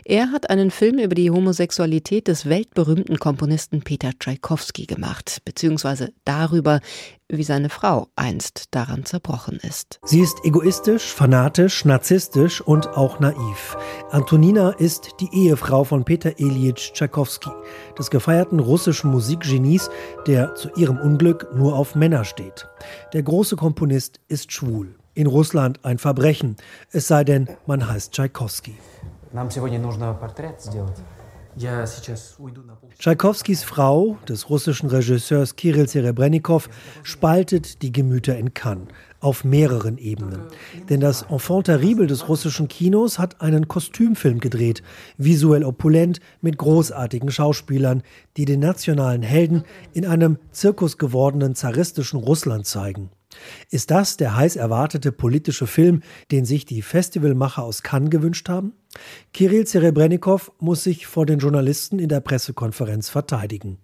Er 0.04 0.30
hat 0.30 0.50
einen 0.50 0.70
Film 0.70 0.98
über 0.98 1.14
die 1.14 1.30
Homosexualität 1.30 2.28
des 2.28 2.48
weltberühmten 2.48 3.18
Komponisten 3.18 3.82
Peter 3.82 4.10
Tschaikowski 4.18 4.86
gemacht, 4.86 5.38
beziehungsweise 5.44 6.12
darüber, 6.24 6.80
wie 7.31 7.43
seine 7.43 7.69
Frau 7.69 8.07
einst 8.15 8.75
daran 8.75 9.05
zerbrochen 9.05 9.59
ist. 9.61 9.99
Sie 10.05 10.21
ist 10.21 10.37
egoistisch, 10.43 11.13
fanatisch, 11.13 11.85
narzisstisch 11.85 12.61
und 12.61 12.95
auch 12.95 13.19
naiv. 13.19 13.77
Antonina 14.11 14.71
ist 14.71 15.15
die 15.19 15.29
Ehefrau 15.33 15.83
von 15.83 16.05
Peter 16.05 16.39
Ilyich 16.39 16.93
Tschaikowski, 16.93 17.49
des 17.97 18.09
gefeierten 18.09 18.59
russischen 18.59 19.11
Musikgenies, 19.11 19.89
der 20.25 20.55
zu 20.55 20.69
ihrem 20.75 20.97
Unglück 20.97 21.47
nur 21.55 21.75
auf 21.75 21.95
Männer 21.95 22.23
steht. 22.23 22.67
Der 23.13 23.23
große 23.23 23.55
Komponist 23.55 24.19
ist 24.27 24.51
schwul. 24.51 24.95
In 25.13 25.27
Russland 25.27 25.83
ein 25.83 25.97
Verbrechen, 25.97 26.57
es 26.91 27.07
sei 27.07 27.23
denn, 27.23 27.49
man 27.65 27.89
heißt 27.89 28.13
Tschaikowski. 28.13 28.75
Нам 29.33 29.51
сегодня 29.51 29.79
нужно 29.79 30.13
портрет 30.13 30.61
сделать. 30.61 30.97
Tschaikowskis 32.98 33.62
Frau, 33.64 34.16
des 34.28 34.48
russischen 34.48 34.88
Regisseurs 34.88 35.56
Kirill 35.56 35.88
Serebrennikov, 35.88 36.70
spaltet 37.02 37.82
die 37.82 37.92
Gemüter 37.92 38.36
in 38.38 38.54
Cannes 38.54 38.88
auf 39.20 39.44
mehreren 39.44 39.98
Ebenen. 39.98 40.40
Denn 40.88 41.00
das 41.00 41.22
Enfant 41.22 41.66
terrible 41.66 42.06
des 42.06 42.28
russischen 42.28 42.68
Kinos 42.68 43.18
hat 43.18 43.40
einen 43.40 43.68
Kostümfilm 43.68 44.40
gedreht, 44.40 44.82
visuell 45.18 45.64
opulent 45.64 46.20
mit 46.40 46.58
großartigen 46.58 47.30
Schauspielern, 47.30 48.02
die 48.36 48.46
den 48.46 48.60
nationalen 48.60 49.22
Helden 49.22 49.64
in 49.92 50.06
einem 50.06 50.38
Zirkus 50.50 50.98
gewordenen 50.98 51.54
zaristischen 51.54 52.18
Russland 52.18 52.66
zeigen. 52.66 53.10
Ist 53.70 53.90
das 53.90 54.16
der 54.16 54.36
heiß 54.36 54.56
erwartete 54.56 55.12
politische 55.12 55.66
Film, 55.66 56.02
den 56.30 56.44
sich 56.44 56.64
die 56.64 56.82
Festivalmacher 56.82 57.62
aus 57.62 57.82
Cannes 57.82 58.10
gewünscht 58.10 58.48
haben? 58.48 58.72
Kirill 59.32 59.66
Serebrennikov 59.66 60.52
muss 60.58 60.84
sich 60.84 61.06
vor 61.06 61.24
den 61.24 61.38
Journalisten 61.38 61.98
in 61.98 62.08
der 62.08 62.20
Pressekonferenz 62.20 63.08
verteidigen. 63.08 63.78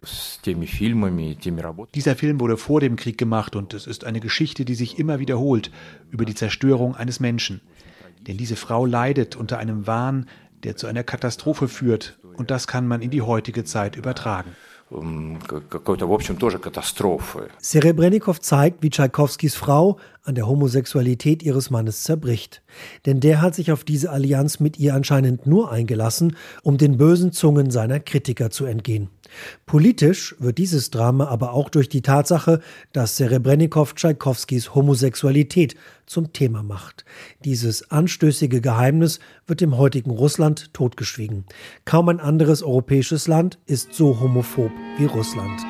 Dieser 1.94 2.16
Film 2.16 2.40
wurde 2.40 2.56
vor 2.56 2.80
dem 2.80 2.96
Krieg 2.96 3.16
gemacht 3.16 3.56
und 3.56 3.74
es 3.74 3.86
ist 3.86 4.04
eine 4.04 4.20
Geschichte, 4.20 4.64
die 4.64 4.74
sich 4.74 4.98
immer 4.98 5.18
wiederholt 5.18 5.70
über 6.10 6.24
die 6.24 6.34
Zerstörung 6.34 6.94
eines 6.94 7.20
Menschen. 7.20 7.62
Denn 8.26 8.36
diese 8.36 8.56
Frau 8.56 8.84
leidet 8.84 9.36
unter 9.36 9.58
einem 9.58 9.86
Wahn, 9.86 10.26
der 10.64 10.76
zu 10.76 10.86
einer 10.86 11.04
Katastrophe 11.04 11.68
führt 11.68 12.18
und 12.36 12.50
das 12.50 12.66
kann 12.66 12.86
man 12.86 13.00
in 13.00 13.10
die 13.10 13.22
heutige 13.22 13.64
Zeit 13.64 13.96
übertragen 13.96 14.50
какой-то, 14.89 16.07
в 16.07 16.13
общем, 16.13 16.35
тоже 16.35 16.59
катастрофы. 16.59 17.51
Serebrennikov 17.59 18.39
zeigt, 18.41 18.81
wie 18.81 18.89
Tschaikowskis 18.89 19.55
Frau 19.55 19.97
an 20.28 20.35
der 20.35 20.47
Homosexualität 20.47 21.42
ihres 21.42 21.70
Mannes 21.70 22.04
zerbricht. 22.04 22.62
Denn 23.06 23.18
der 23.18 23.40
hat 23.40 23.54
sich 23.54 23.73
auf 23.73 23.82
diese 23.82 24.11
Allianz 24.11 24.61
mit 24.61 24.78
ihr 24.78 24.94
anscheinend 24.94 25.47
nur 25.47 25.73
eingelassen, 25.73 26.37
um 26.62 26.78
den 26.78 26.99
bösen 26.99 27.32
Zungen 27.32 27.70
seiner 27.70 27.99
Kritiker 27.99 28.50
zu 28.50 28.66
entgehen. 28.66 29.08
Politisch 29.66 30.37
wird 30.38 30.58
dieses 30.58 30.90
Drama 30.90 31.26
aber 31.26 31.52
auch 31.52 31.68
durch 31.68 31.88
die 31.88 32.02
Tatsache, 32.02 32.61
dass 32.92 33.16
Serebrennikov 33.16 33.94
Tschaikowskis 33.94 34.75
Homosexualität 34.75 35.75
zum 36.06 36.32
Thema 36.32 36.62
macht. 36.62 37.04
Dieses 37.44 37.90
anstößige 37.90 38.61
Geheimnis 38.61 39.20
wird 39.47 39.62
im 39.62 39.76
heutigen 39.76 40.11
Russland 40.11 40.73
totgeschwiegen. 40.75 41.44
Kaum 41.85 42.08
ein 42.08 42.20
anderes 42.20 42.62
europäisches 42.62 43.28
Land 43.28 43.58
ist 43.66 43.94
so 43.94 44.20
homophob 44.20 44.70
wie 44.99 45.06
Russland. 45.06 45.61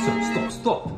Stop, 0.00 0.22
stop, 0.32 0.52
stop. 0.52 0.93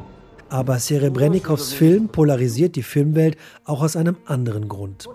Aber 0.49 0.79
Serebrennikows 0.79 1.73
Film 1.73 2.09
polarisiert 2.09 2.77
die 2.77 2.85
Filmwelt 2.85 3.37
auch 3.65 3.83
aus 3.83 3.97
einem 3.97 4.17
anderen 4.27 4.69
Grund. 4.69 5.09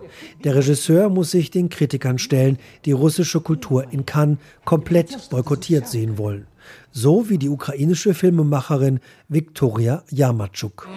Der 0.43 0.55
Regisseur 0.55 1.09
muss 1.09 1.31
sich 1.31 1.51
den 1.51 1.69
Kritikern 1.69 2.17
stellen, 2.17 2.57
die 2.85 2.91
russische 2.91 3.39
Kultur 3.39 3.85
in 3.91 4.05
Cannes 4.05 4.39
komplett 4.65 5.29
boykottiert 5.29 5.87
sehen 5.87 6.17
wollen. 6.17 6.47
So 6.91 7.29
wie 7.29 7.37
die 7.37 7.49
ukrainische 7.49 8.13
Filmemacherin 8.13 8.99
Viktoria 9.29 10.03
Yamatschuk. 10.09 10.87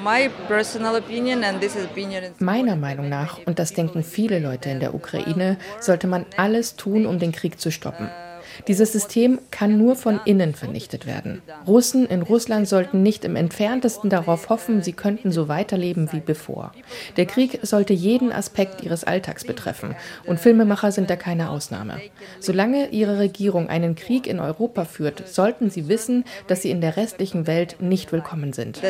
Meiner 2.40 2.76
Meinung 2.76 3.08
nach, 3.08 3.38
und 3.46 3.58
das 3.58 3.72
denken 3.72 4.02
viele 4.02 4.40
Leute 4.40 4.70
in 4.70 4.80
der 4.80 4.94
Ukraine, 4.94 5.58
sollte 5.80 6.06
man 6.08 6.26
alles 6.36 6.76
tun, 6.76 7.06
um 7.06 7.18
den 7.18 7.32
Krieg 7.32 7.60
zu 7.60 7.70
stoppen. 7.70 8.08
Dieses 8.68 8.92
System 8.92 9.38
kann 9.50 9.78
nur 9.78 9.96
von 9.96 10.20
innen 10.24 10.54
vernichtet 10.54 11.06
werden. 11.06 11.42
Russen 11.66 12.06
in 12.06 12.22
Russland 12.22 12.68
sollten 12.68 13.02
nicht 13.02 13.24
im 13.24 13.36
entferntesten 13.36 14.10
darauf 14.10 14.48
hoffen, 14.48 14.82
sie 14.82 14.92
könnten 14.92 15.32
so 15.32 15.48
weiterleben 15.48 16.12
wie 16.12 16.20
bevor. 16.20 16.72
Der 17.16 17.26
Krieg 17.26 17.60
sollte 17.62 17.92
jeden 17.92 18.32
Aspekt 18.32 18.82
ihres 18.82 19.04
Alltags 19.04 19.44
betreffen 19.44 19.94
und 20.26 20.40
Filmemacher 20.40 20.92
sind 20.92 21.10
da 21.10 21.16
keine 21.16 21.50
Ausnahme. 21.50 22.00
Solange 22.40 22.88
ihre 22.88 23.18
Regierung 23.18 23.68
einen 23.68 23.94
Krieg 23.94 24.26
in 24.26 24.40
Europa 24.40 24.84
führt, 24.84 25.28
sollten 25.28 25.70
sie 25.70 25.88
wissen, 25.88 26.24
dass 26.46 26.62
sie 26.62 26.70
in 26.70 26.80
der 26.80 26.96
restlichen 26.96 27.46
Welt 27.46 27.76
nicht 27.80 28.12
willkommen 28.12 28.52
sind. 28.52 28.80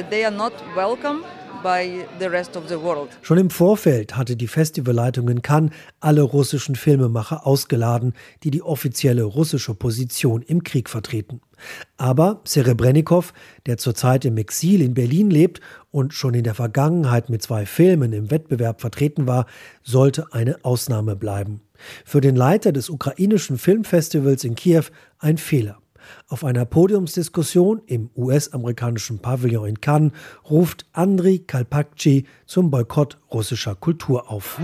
Schon 3.23 3.39
im 3.39 3.51
Vorfeld 3.51 4.17
hatte 4.17 4.37
die 4.37 4.49
Festivalleitung 4.49 5.29
in 5.29 5.43
Cannes 5.43 5.73
alle 6.01 6.23
russischen 6.23 6.77
Filmemacher 6.77 7.47
ausgeladen, 7.47 8.13
die 8.43 8.51
die 8.51 8.63
offizielle 8.63 9.25
russische 9.25 9.75
Position 9.75 10.43
im 10.43 10.63
Krieg 10.63 10.91
vertreten. 10.91 11.41
Aber 11.97 12.41
Serebrennikov, 12.45 13.33
der 13.67 13.79
zurzeit 13.79 14.25
im 14.25 14.37
Exil 14.37 14.83
in 14.83 14.95
Berlin 14.95 15.31
lebt 15.31 15.61
und 15.91 16.13
schon 16.13 16.35
in 16.35 16.45
der 16.45 16.55
Vergangenheit 16.55 17.31
mit 17.31 17.43
zwei 17.43 17.67
Filmen 17.67 18.13
im 18.13 18.31
Wettbewerb 18.31 18.81
vertreten 18.81 19.27
war, 19.27 19.47
sollte 19.83 20.33
eine 20.33 20.65
Ausnahme 20.65 21.17
bleiben. 21.17 21.61
Für 22.05 22.21
den 22.21 22.37
Leiter 22.37 22.73
des 22.73 22.91
ukrainischen 22.91 23.59
Filmfestivals 23.59 24.45
in 24.45 24.55
Kiew 24.55 24.85
ein 25.19 25.39
Fehler. 25.39 25.79
Auf 26.29 26.45
einer 26.45 26.65
Podiumsdiskussion 26.65 27.83
im 27.87 28.11
US-amerikanischen 28.17 29.19
Pavillon 29.19 29.69
in 29.69 29.81
Cannes 29.81 30.13
ruft 30.49 30.87
Andriy 30.93 31.41
Kalpakci 31.41 32.25
zum 32.47 32.71
Boykott 32.71 33.19
russischer 33.33 33.75
Kultur 33.75 34.31
auf. 34.31 34.59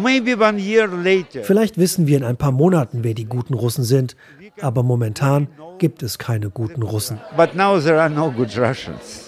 Vielleicht 1.44 1.78
wissen 1.78 2.06
wir 2.06 2.16
in 2.16 2.25
ein 2.25 2.37
paar 2.37 2.52
Monaten, 2.52 3.04
wer 3.04 3.14
die 3.14 3.26
guten 3.26 3.54
Russen 3.54 3.85
sind, 3.85 4.16
aber 4.62 4.83
momentan 4.83 5.49
gibt 5.79 6.02
es 6.02 6.19
keine 6.19 6.50
guten 6.50 6.83
Russen. 6.83 7.19
No 7.37 7.81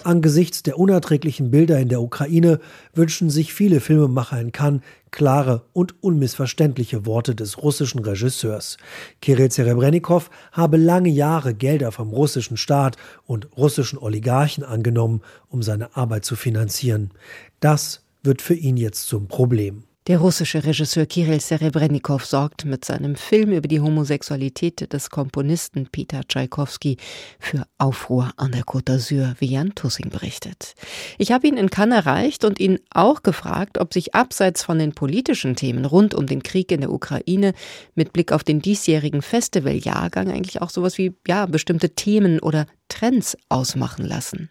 Angesichts 0.03 0.63
der 0.63 0.79
unerträglichen 0.79 1.51
Bilder 1.51 1.79
in 1.79 1.89
der 1.89 2.01
Ukraine 2.01 2.59
wünschen 2.93 3.29
sich 3.29 3.53
viele 3.53 3.79
Filmemacher 3.79 4.39
in 4.39 4.51
Cannes 4.51 4.81
klare 5.11 5.63
und 5.73 6.03
unmissverständliche 6.03 7.05
Worte 7.05 7.35
des 7.35 7.61
russischen 7.61 7.99
Regisseurs. 7.99 8.77
Kirill 9.21 9.51
Serebrennikov 9.51 10.29
habe 10.51 10.77
lange 10.77 11.09
Jahre 11.09 11.53
Gelder 11.53 11.91
vom 11.91 12.09
russischen 12.09 12.57
Staat 12.57 12.97
und 13.25 13.47
russischen 13.57 13.99
Oligarchen 13.99 14.63
angenommen, 14.63 15.21
um 15.49 15.63
seine 15.63 15.95
Arbeit 15.95 16.25
zu 16.25 16.35
finanzieren. 16.35 17.11
Das 17.59 18.03
wird 18.23 18.41
für 18.41 18.55
ihn 18.55 18.77
jetzt 18.77 19.07
zum 19.07 19.27
Problem. 19.27 19.83
Der 20.07 20.17
russische 20.17 20.65
Regisseur 20.65 21.05
Kirill 21.05 21.39
Serebrennikov 21.39 22.25
sorgt 22.25 22.65
mit 22.65 22.83
seinem 22.83 23.15
Film 23.15 23.53
über 23.53 23.69
die 23.69 23.79
Homosexualität 23.79 24.91
des 24.91 25.09
Komponisten 25.09 25.87
Peter 25.89 26.27
Tschaikowski 26.27 26.97
für 27.39 27.65
Aufruhr 27.77 28.33
an 28.35 28.51
der 28.51 28.63
Côte 28.63 28.91
d'Azur, 28.91 29.35
wie 29.39 29.45
Jan 29.45 29.75
Tussing 29.75 30.09
berichtet. 30.09 30.75
Ich 31.17 31.31
habe 31.31 31.47
ihn 31.47 31.55
in 31.55 31.69
Cannes 31.69 31.99
erreicht 31.99 32.43
und 32.43 32.59
ihn 32.59 32.79
auch 32.89 33.23
gefragt, 33.23 33.77
ob 33.77 33.93
sich 33.93 34.13
abseits 34.13 34.61
von 34.61 34.77
den 34.77 34.91
politischen 34.91 35.55
Themen 35.55 35.85
rund 35.85 36.13
um 36.13 36.27
den 36.27 36.43
Krieg 36.43 36.73
in 36.73 36.81
der 36.81 36.91
Ukraine 36.91 37.53
mit 37.95 38.11
Blick 38.11 38.33
auf 38.33 38.43
den 38.43 38.61
diesjährigen 38.61 39.21
Festivaljahrgang 39.21 40.29
eigentlich 40.29 40.61
auch 40.61 40.69
sowas 40.69 40.97
wie 40.97 41.13
ja 41.25 41.45
bestimmte 41.45 41.91
Themen 41.91 42.41
oder 42.41 42.65
Trends 42.89 43.37
ausmachen 43.47 44.03
lassen. 44.05 44.49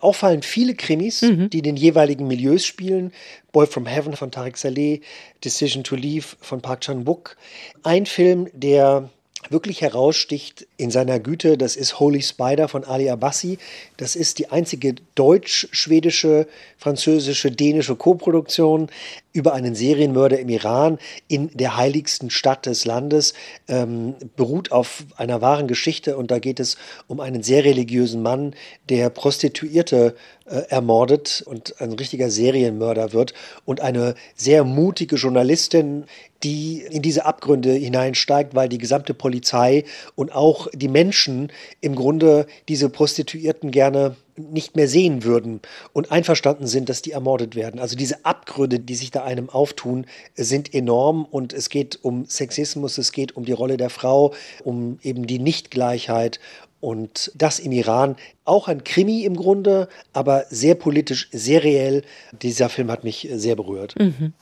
Auffallen 0.00 0.42
viele 0.42 0.74
Krimis, 0.74 1.22
mhm. 1.22 1.50
die 1.50 1.62
den 1.62 1.76
jeweiligen 1.76 2.26
Milieus 2.26 2.64
spielen. 2.64 3.12
Boy 3.52 3.66
from 3.66 3.86
Heaven 3.86 4.14
von 4.16 4.30
Tarek 4.30 4.56
Saleh, 4.56 5.00
Decision 5.44 5.84
to 5.84 5.96
Leave 5.96 6.36
von 6.40 6.60
Park 6.60 6.80
Chan-wook. 6.82 7.36
Ein 7.82 8.06
Film, 8.06 8.48
der 8.52 9.10
wirklich 9.50 9.80
heraussticht 9.82 10.66
in 10.76 10.90
seiner 10.90 11.20
Güte, 11.20 11.58
das 11.58 11.76
ist 11.76 12.00
Holy 12.00 12.22
Spider 12.22 12.68
von 12.68 12.84
Ali 12.84 13.10
Abbasi. 13.10 13.58
Das 13.96 14.16
ist 14.16 14.38
die 14.38 14.50
einzige 14.50 14.94
deutsch-schwedische, 15.14 16.46
französische, 16.78 17.50
dänische 17.50 17.96
Koproduktion 17.96 18.88
über 19.32 19.52
einen 19.52 19.74
Serienmörder 19.74 20.38
im 20.38 20.48
Iran 20.48 20.98
in 21.28 21.50
der 21.54 21.76
heiligsten 21.76 22.30
Stadt 22.30 22.66
des 22.66 22.84
Landes, 22.84 23.34
ähm, 23.68 24.14
beruht 24.36 24.72
auf 24.72 25.04
einer 25.16 25.40
wahren 25.40 25.66
Geschichte 25.66 26.16
und 26.16 26.30
da 26.30 26.38
geht 26.38 26.60
es 26.60 26.76
um 27.08 27.20
einen 27.20 27.42
sehr 27.42 27.64
religiösen 27.64 28.22
Mann, 28.22 28.54
der 28.88 29.10
Prostituierte 29.10 30.14
äh, 30.46 30.62
ermordet 30.68 31.42
und 31.46 31.80
ein 31.80 31.92
richtiger 31.92 32.30
Serienmörder 32.30 33.12
wird 33.12 33.32
und 33.64 33.80
eine 33.80 34.14
sehr 34.34 34.64
mutige 34.64 35.16
Journalistin, 35.16 36.04
die 36.42 36.82
in 36.82 37.00
diese 37.00 37.24
Abgründe 37.24 37.72
hineinsteigt, 37.72 38.54
weil 38.54 38.68
die 38.68 38.78
gesamte 38.78 39.14
Polizei 39.14 39.84
und 40.14 40.34
auch 40.34 40.68
die 40.74 40.88
Menschen 40.88 41.50
im 41.80 41.94
Grunde 41.94 42.46
diese 42.68 42.90
Prostituierten 42.90 43.70
gerne 43.70 44.16
nicht 44.36 44.76
mehr 44.76 44.88
sehen 44.88 45.24
würden 45.24 45.60
und 45.92 46.10
einverstanden 46.10 46.66
sind, 46.66 46.88
dass 46.88 47.02
die 47.02 47.12
ermordet 47.12 47.54
werden. 47.54 47.80
Also 47.80 47.96
diese 47.96 48.24
Abgründe, 48.24 48.80
die 48.80 48.94
sich 48.94 49.10
da 49.10 49.24
einem 49.24 49.48
auftun, 49.48 50.06
sind 50.34 50.74
enorm 50.74 51.24
und 51.24 51.52
es 51.52 51.68
geht 51.68 51.98
um 52.02 52.26
Sexismus, 52.26 52.98
es 52.98 53.12
geht 53.12 53.36
um 53.36 53.44
die 53.44 53.52
Rolle 53.52 53.76
der 53.76 53.90
Frau, 53.90 54.34
um 54.64 54.98
eben 55.02 55.26
die 55.26 55.38
Nichtgleichheit 55.38 56.40
und 56.84 57.32
das 57.34 57.60
im 57.60 57.72
Iran 57.72 58.16
auch 58.44 58.68
ein 58.68 58.84
Krimi 58.84 59.24
im 59.24 59.36
Grunde, 59.36 59.88
aber 60.12 60.44
sehr 60.50 60.74
politisch, 60.74 61.28
sehr 61.32 61.64
reell. 61.64 62.02
Dieser 62.42 62.68
Film 62.68 62.90
hat 62.90 63.04
mich 63.04 63.26
sehr 63.32 63.56
berührt. 63.56 63.94
Mhm. 63.98 64.34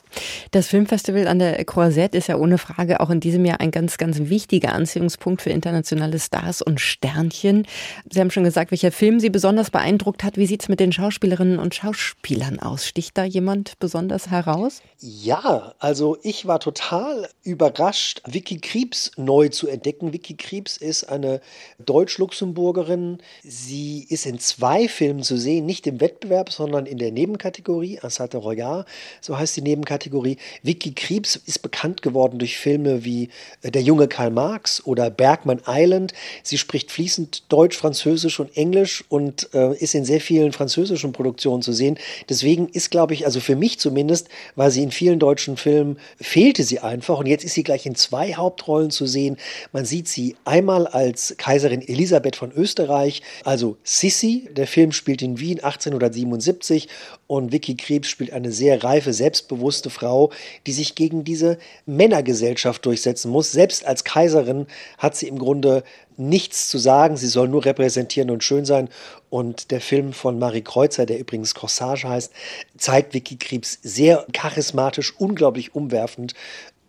Das 0.51 0.67
Filmfestival 0.67 1.27
an 1.27 1.39
der 1.39 1.63
Croisette 1.63 2.17
ist 2.17 2.27
ja 2.27 2.35
ohne 2.35 2.57
Frage 2.57 2.99
auch 2.99 3.09
in 3.09 3.21
diesem 3.21 3.45
Jahr 3.45 3.61
ein 3.61 3.71
ganz, 3.71 3.97
ganz 3.97 4.19
wichtiger 4.19 4.73
Anziehungspunkt 4.73 5.41
für 5.41 5.51
internationale 5.51 6.19
Stars 6.19 6.61
und 6.61 6.81
Sternchen. 6.81 7.65
Sie 8.11 8.19
haben 8.19 8.29
schon 8.29 8.43
gesagt, 8.43 8.71
welcher 8.71 8.91
Film 8.91 9.21
Sie 9.21 9.29
besonders 9.29 9.71
beeindruckt 9.83 10.23
hat. 10.23 10.37
Wie 10.37 10.45
sieht 10.45 10.61
es 10.61 10.69
mit 10.69 10.79
den 10.79 10.91
Schauspielerinnen 10.91 11.59
und 11.59 11.75
Schauspielern 11.75 12.59
aus? 12.59 12.87
Sticht 12.87 13.17
da 13.17 13.25
jemand 13.25 13.77
besonders 13.79 14.29
heraus? 14.29 14.81
Ja, 14.99 15.73
also 15.79 16.17
ich 16.23 16.45
war 16.45 16.59
total 16.59 17.27
überrascht, 17.43 18.21
Vicky 18.25 18.59
Kriebs 18.59 19.11
neu 19.17 19.49
zu 19.49 19.67
entdecken. 19.67 20.13
Vicky 20.13 20.35
Kriebs 20.35 20.77
ist 20.77 21.05
eine 21.05 21.41
Deutsch-Luxemburgerin. 21.79 23.17
Sie 23.43 24.05
ist 24.07 24.25
in 24.25 24.39
zwei 24.39 24.87
Filmen 24.87 25.23
zu 25.23 25.37
sehen, 25.37 25.65
nicht 25.65 25.85
im 25.87 25.99
Wettbewerb, 25.99 26.51
sondern 26.51 26.85
in 26.85 26.97
der 26.97 27.11
Nebenkategorie, 27.11 27.99
Assate 27.99 28.37
Royal, 28.37 28.85
so 29.19 29.37
heißt 29.37 29.57
die 29.57 29.61
Nebenkategorie. 29.61 30.13
Kategorie. 30.13 30.37
Vicky 30.61 30.93
Kriebs 30.93 31.35
ist 31.35 31.61
bekannt 31.61 32.01
geworden 32.01 32.39
durch 32.39 32.57
Filme 32.57 33.03
wie 33.03 33.29
äh, 33.61 33.71
Der 33.71 33.81
junge 33.81 34.07
Karl 34.07 34.31
Marx 34.31 34.85
oder 34.85 35.09
Bergman 35.09 35.61
Island. 35.67 36.13
Sie 36.43 36.57
spricht 36.57 36.91
fließend 36.91 37.51
Deutsch, 37.51 37.77
Französisch 37.77 38.39
und 38.39 38.55
Englisch 38.55 39.03
und 39.09 39.49
äh, 39.53 39.72
ist 39.73 39.95
in 39.95 40.05
sehr 40.05 40.21
vielen 40.21 40.51
französischen 40.51 41.11
Produktionen 41.11 41.61
zu 41.61 41.73
sehen. 41.73 41.97
Deswegen 42.29 42.69
ist, 42.69 42.91
glaube 42.91 43.13
ich, 43.13 43.25
also 43.25 43.39
für 43.39 43.55
mich 43.55 43.79
zumindest, 43.79 44.29
weil 44.55 44.71
sie 44.71 44.83
in 44.83 44.91
vielen 44.91 45.19
deutschen 45.19 45.57
Filmen 45.57 45.97
fehlte 46.19 46.63
sie 46.63 46.79
einfach 46.79 47.19
und 47.19 47.27
jetzt 47.27 47.43
ist 47.43 47.53
sie 47.53 47.63
gleich 47.63 47.85
in 47.85 47.95
zwei 47.95 48.33
Hauptrollen 48.33 48.91
zu 48.91 49.05
sehen. 49.05 49.37
Man 49.71 49.85
sieht 49.85 50.07
sie 50.07 50.35
einmal 50.45 50.87
als 50.87 51.35
Kaiserin 51.37 51.81
Elisabeth 51.81 52.35
von 52.35 52.51
Österreich, 52.51 53.21
also 53.43 53.77
Sissi. 53.83 54.49
Der 54.51 54.67
Film 54.67 54.91
spielt 54.91 55.21
in 55.21 55.39
Wien 55.39 55.59
1877 55.59 56.87
und 57.27 57.51
Vicky 57.51 57.75
Krebs 57.75 58.09
spielt 58.09 58.31
eine 58.33 58.51
sehr 58.51 58.83
reife, 58.83 59.13
selbstbewusste 59.13 59.89
Frau, 59.89 60.31
die 60.67 60.73
sich 60.73 60.95
gegen 60.95 61.23
diese 61.23 61.57
Männergesellschaft 61.85 62.85
durchsetzen 62.85 63.31
muss. 63.31 63.51
Selbst 63.51 63.85
als 63.85 64.03
Kaiserin 64.03 64.67
hat 64.97 65.15
sie 65.15 65.27
im 65.27 65.39
Grunde 65.39 65.83
nichts 66.17 66.69
zu 66.69 66.77
sagen. 66.77 67.17
Sie 67.17 67.27
soll 67.27 67.47
nur 67.47 67.65
repräsentieren 67.65 68.29
und 68.29 68.43
schön 68.43 68.65
sein. 68.65 68.89
Und 69.29 69.71
der 69.71 69.81
Film 69.81 70.13
von 70.13 70.39
Marie 70.39 70.61
Kreuzer, 70.61 71.05
der 71.05 71.19
übrigens 71.19 71.55
Corsage 71.55 72.07
heißt, 72.07 72.31
zeigt 72.77 73.13
Vicky 73.13 73.37
Krebs 73.37 73.79
sehr 73.81 74.25
charismatisch, 74.33 75.13
unglaublich 75.17 75.75
umwerfend. 75.75 76.33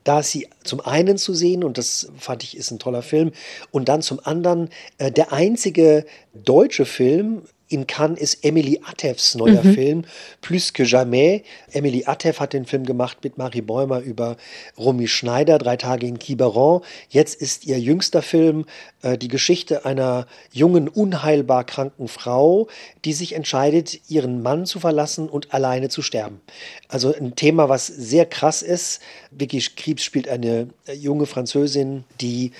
Da 0.04 0.20
ist 0.20 0.32
sie 0.32 0.48
zum 0.62 0.80
einen 0.80 1.16
zu 1.16 1.32
sehen, 1.32 1.64
und 1.64 1.78
das 1.78 2.10
fand 2.18 2.42
ich 2.42 2.56
ist 2.56 2.70
ein 2.70 2.78
toller 2.78 3.02
Film, 3.02 3.32
und 3.70 3.88
dann 3.88 4.02
zum 4.02 4.20
anderen 4.22 4.68
äh, 4.98 5.10
der 5.10 5.32
einzige 5.32 6.04
deutsche 6.34 6.84
Film, 6.84 7.42
in 7.68 7.86
Cannes 7.86 8.20
ist 8.20 8.44
Emily 8.44 8.80
Attefs 8.84 9.34
neuer 9.34 9.62
mhm. 9.62 9.74
Film, 9.74 10.04
Plus 10.40 10.72
que 10.72 10.84
jamais. 10.84 11.42
Emily 11.72 12.04
Attef 12.06 12.40
hat 12.40 12.52
den 12.52 12.66
Film 12.66 12.84
gemacht 12.84 13.18
mit 13.24 13.38
Marie 13.38 13.62
Bäumer 13.62 14.00
über 14.00 14.36
Romy 14.78 15.08
Schneider, 15.08 15.58
Drei 15.58 15.76
Tage 15.76 16.06
in 16.06 16.18
Quiberon. 16.18 16.82
Jetzt 17.08 17.40
ist 17.40 17.64
ihr 17.66 17.78
jüngster 17.80 18.22
Film 18.22 18.66
äh, 19.02 19.16
die 19.16 19.28
Geschichte 19.28 19.84
einer 19.84 20.26
jungen, 20.52 20.88
unheilbar 20.88 21.64
kranken 21.64 22.08
Frau, 22.08 22.68
die 23.04 23.12
sich 23.12 23.34
entscheidet, 23.34 24.10
ihren 24.10 24.42
Mann 24.42 24.66
zu 24.66 24.78
verlassen 24.80 25.28
und 25.28 25.54
alleine 25.54 25.88
zu 25.88 26.02
sterben. 26.02 26.40
Also 26.88 27.14
ein 27.14 27.34
Thema, 27.34 27.68
was 27.68 27.86
sehr 27.86 28.26
krass 28.26 28.62
ist. 28.62 29.00
Vicky 29.30 29.58
Kriebs 29.74 30.04
spielt 30.04 30.28
eine 30.28 30.68
äh, 30.86 30.92
junge 30.92 31.26
Französin, 31.26 32.04
die 32.20 32.52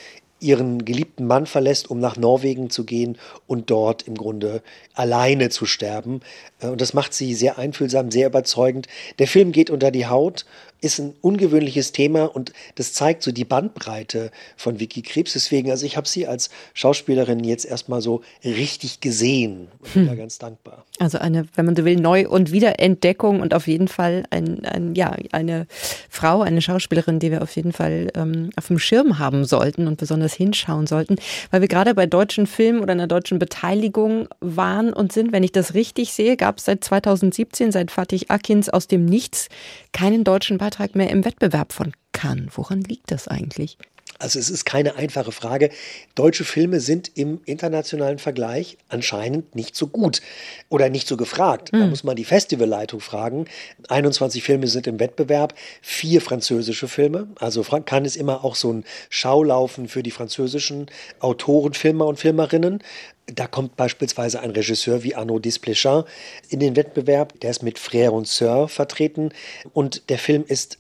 ihren 0.45 0.85
geliebten 0.85 1.27
Mann 1.27 1.47
verlässt, 1.47 1.91
um 1.91 1.99
nach 1.99 2.17
Norwegen 2.17 2.71
zu 2.71 2.85
gehen 2.85 3.17
und 3.47 3.71
dort 3.71 4.03
im 4.03 4.15
Grunde 4.15 4.63
alleine 4.95 5.49
zu 5.49 5.65
sterben. 5.65 6.21
Äh, 6.65 6.69
und 6.69 6.81
das 6.81 6.95
macht 6.95 7.15
sie 7.15 7.35
sehr 7.35 7.59
einfühlsam, 7.59 8.11
sehr 8.11 8.27
überzeugend. 8.27 8.87
Der 9.19 9.29
Film 9.29 9.53
geht 9.53 9.71
unter 9.71 9.91
die 9.91 10.07
Haut 10.07 10.45
ist 10.85 10.99
ein 10.99 11.15
ungewöhnliches 11.23 11.93
Thema 11.93 12.25
und 12.25 12.53
das 12.75 12.93
zeigt 12.93 13.23
so 13.23 13.33
die 13.33 13.47
Bandbreite 13.47 14.31
von 14.57 14.81
Vicky 14.81 15.01
Krebs. 15.01 15.33
Deswegen, 15.33 15.71
also 15.71 15.87
ich 15.87 15.97
habe 15.97 16.07
sie 16.07 16.27
als 16.27 16.51
Schauspielerin 16.75 17.43
jetzt 17.43 17.65
erstmal 17.65 18.03
so 18.03 18.21
richtig 18.45 19.01
gesehen 19.01 19.69
und 19.81 19.95
bin 19.95 20.03
hm. 20.03 20.09
da 20.09 20.15
ganz 20.15 20.39
dankbar. 20.39 20.85
Also 20.99 21.19
eine, 21.19 21.49
wenn 21.55 21.65
man 21.65 21.75
so 21.75 21.87
will, 21.87 21.97
Neu- 21.97 22.29
und 22.29 22.53
Wiederentdeckung 22.53 23.41
und 23.41 23.55
auf 23.55 23.67
jeden 23.67 23.89
Fall 23.89 24.25
ein, 24.29 24.65
ein, 24.67 24.95
ja, 24.95 25.17
eine 25.33 25.67
Frau, 26.11 26.43
eine 26.43 26.61
Schauspielerin, 26.61 27.19
die 27.19 27.31
wir 27.31 27.43
auf 27.43 27.57
jeden 27.57 27.73
Fall 27.73 28.09
ähm, 28.15 28.51
auf 28.57 28.67
dem 28.67 28.79
Schirm 28.79 29.19
haben 29.19 29.47
sollten 29.47 29.89
und 29.89 29.97
besonders 29.97 30.35
hinschauen 30.35 30.87
sollten, 30.87 31.17
weil 31.51 31.63
wir 31.63 31.69
gerade 31.69 31.95
bei 31.95 32.05
deutschen 32.05 32.47
Filmen 32.47 32.81
oder 32.81 32.93
einer 32.93 33.07
deutschen 33.07 33.39
Beteiligung 33.39 34.29
waren 34.41 34.93
und 34.93 35.13
sind. 35.13 35.33
Wenn 35.33 35.43
ich 35.43 35.53
das 35.53 35.73
richtig 35.73 36.13
sehe, 36.13 36.37
gab 36.37 36.54
es 36.59 36.65
seit 36.65 36.85
2017, 36.85 37.73
seit 37.73 37.91
Fatih 37.91 38.27
Akins 38.29 38.69
aus 38.69 38.87
dem 38.89 39.05
Nichts 39.05 39.49
keinen 39.93 40.25
deutschen 40.25 40.59
Beitrag 40.59 40.95
mehr 40.95 41.11
im 41.11 41.25
Wettbewerb 41.25 41.73
von 41.73 41.93
Cannes. 42.13 42.51
Woran 42.57 42.81
liegt 42.81 43.11
das 43.11 43.29
eigentlich? 43.29 43.79
Also 44.19 44.39
es 44.39 44.51
ist 44.51 44.65
keine 44.65 44.97
einfache 44.97 45.33
Frage. 45.33 45.71
Deutsche 46.15 46.45
Filme 46.45 46.81
sind 46.81 47.11
im 47.15 47.41
internationalen 47.45 48.19
Vergleich 48.19 48.79
anscheinend 48.89 49.55
nicht 49.55 49.77
so 49.77 49.87
gut 49.87 50.21
oder 50.69 50.89
nicht 50.89 51.09
so 51.09 51.17
gefragt. 51.17 51.73
Mhm. 51.73 51.79
Da 51.79 51.83
hm. 51.85 51.91
muss 51.91 52.05
man 52.05 52.17
die 52.17 52.25
Festivalleitung 52.25 53.01
fragen. 53.01 53.47
21 53.89 54.43
Filme 54.43 54.67
sind 54.67 54.87
im 54.87 55.01
Wettbewerb, 55.01 55.55
vier 55.83 56.21
französische 56.21 56.89
Filme. 56.89 57.29
Also 57.39 57.63
kann 57.63 58.05
es 58.05 58.17
immer 58.17 58.45
auch 58.45 58.55
so 58.55 58.73
ein 58.73 58.85
Schaulaufen 59.11 59.89
für 59.89 60.03
die 60.03 60.11
französischen 60.11 60.87
Autoren, 61.21 61.75
Filmer 61.75 62.07
und 62.07 62.19
Filmerinnen. 62.19 62.83
Da 63.27 63.47
kommt 63.47 63.77
beispielsweise 63.77 64.41
ein 64.41 64.51
Regisseur 64.51 65.03
wie 65.03 65.15
Arnaud 65.15 65.45
Desplechin 65.47 66.05
in 66.51 66.61
den 66.61 66.77
Wettbewerb. 66.77 67.41
Der 67.41 67.51
ist 67.51 67.63
mit 67.63 67.79
Frère 67.79 68.11
und 68.11 68.27
Sœur 68.27 68.69
vertreten. 68.69 69.31
Und 69.73 70.11
der 70.11 70.19
Film 70.19 70.45
ist 70.47 70.79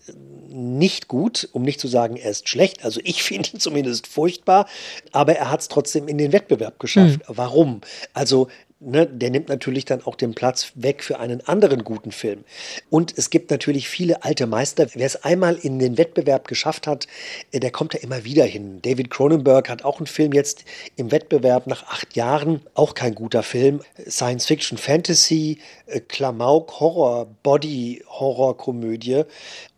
nicht 0.54 1.08
gut, 1.08 1.48
um 1.52 1.62
nicht 1.62 1.80
zu 1.80 1.88
sagen, 1.88 2.16
er 2.16 2.30
ist 2.30 2.48
schlecht. 2.48 2.84
Also 2.84 3.00
ich 3.04 3.22
finde 3.24 3.50
ihn 3.52 3.60
zumindest 3.60 4.06
furchtbar, 4.06 4.66
aber 5.12 5.36
er 5.36 5.50
hat 5.50 5.60
es 5.60 5.68
trotzdem 5.68 6.08
in 6.08 6.18
den 6.18 6.32
Wettbewerb 6.32 6.78
geschafft. 6.78 7.20
Mhm. 7.28 7.36
Warum? 7.36 7.80
Also 8.12 8.48
ne, 8.84 9.06
der 9.06 9.30
nimmt 9.30 9.48
natürlich 9.48 9.84
dann 9.84 10.02
auch 10.04 10.14
den 10.14 10.34
Platz 10.34 10.72
weg 10.74 11.02
für 11.02 11.18
einen 11.18 11.40
anderen 11.46 11.84
guten 11.84 12.12
Film. 12.12 12.44
Und 12.90 13.16
es 13.16 13.30
gibt 13.30 13.50
natürlich 13.50 13.88
viele 13.88 14.24
alte 14.24 14.46
Meister. 14.46 14.86
Wer 14.94 15.06
es 15.06 15.24
einmal 15.24 15.56
in 15.56 15.78
den 15.78 15.98
Wettbewerb 15.98 16.48
geschafft 16.48 16.86
hat, 16.86 17.06
äh, 17.52 17.60
der 17.60 17.70
kommt 17.70 17.94
da 17.94 17.98
immer 17.98 18.24
wieder 18.24 18.44
hin. 18.44 18.80
David 18.82 19.10
Cronenberg 19.10 19.68
hat 19.68 19.84
auch 19.84 19.98
einen 19.98 20.06
Film 20.06 20.32
jetzt 20.32 20.64
im 20.96 21.10
Wettbewerb 21.10 21.66
nach 21.66 21.84
acht 21.84 22.14
Jahren. 22.16 22.60
Auch 22.74 22.94
kein 22.94 23.14
guter 23.14 23.42
Film. 23.42 23.80
Science 24.08 24.46
Fiction, 24.46 24.78
Fantasy, 24.78 25.58
äh, 25.86 26.00
Klamauk, 26.00 26.80
Horror, 26.80 27.26
Body, 27.42 28.02
Horror-Komödie. 28.06 29.24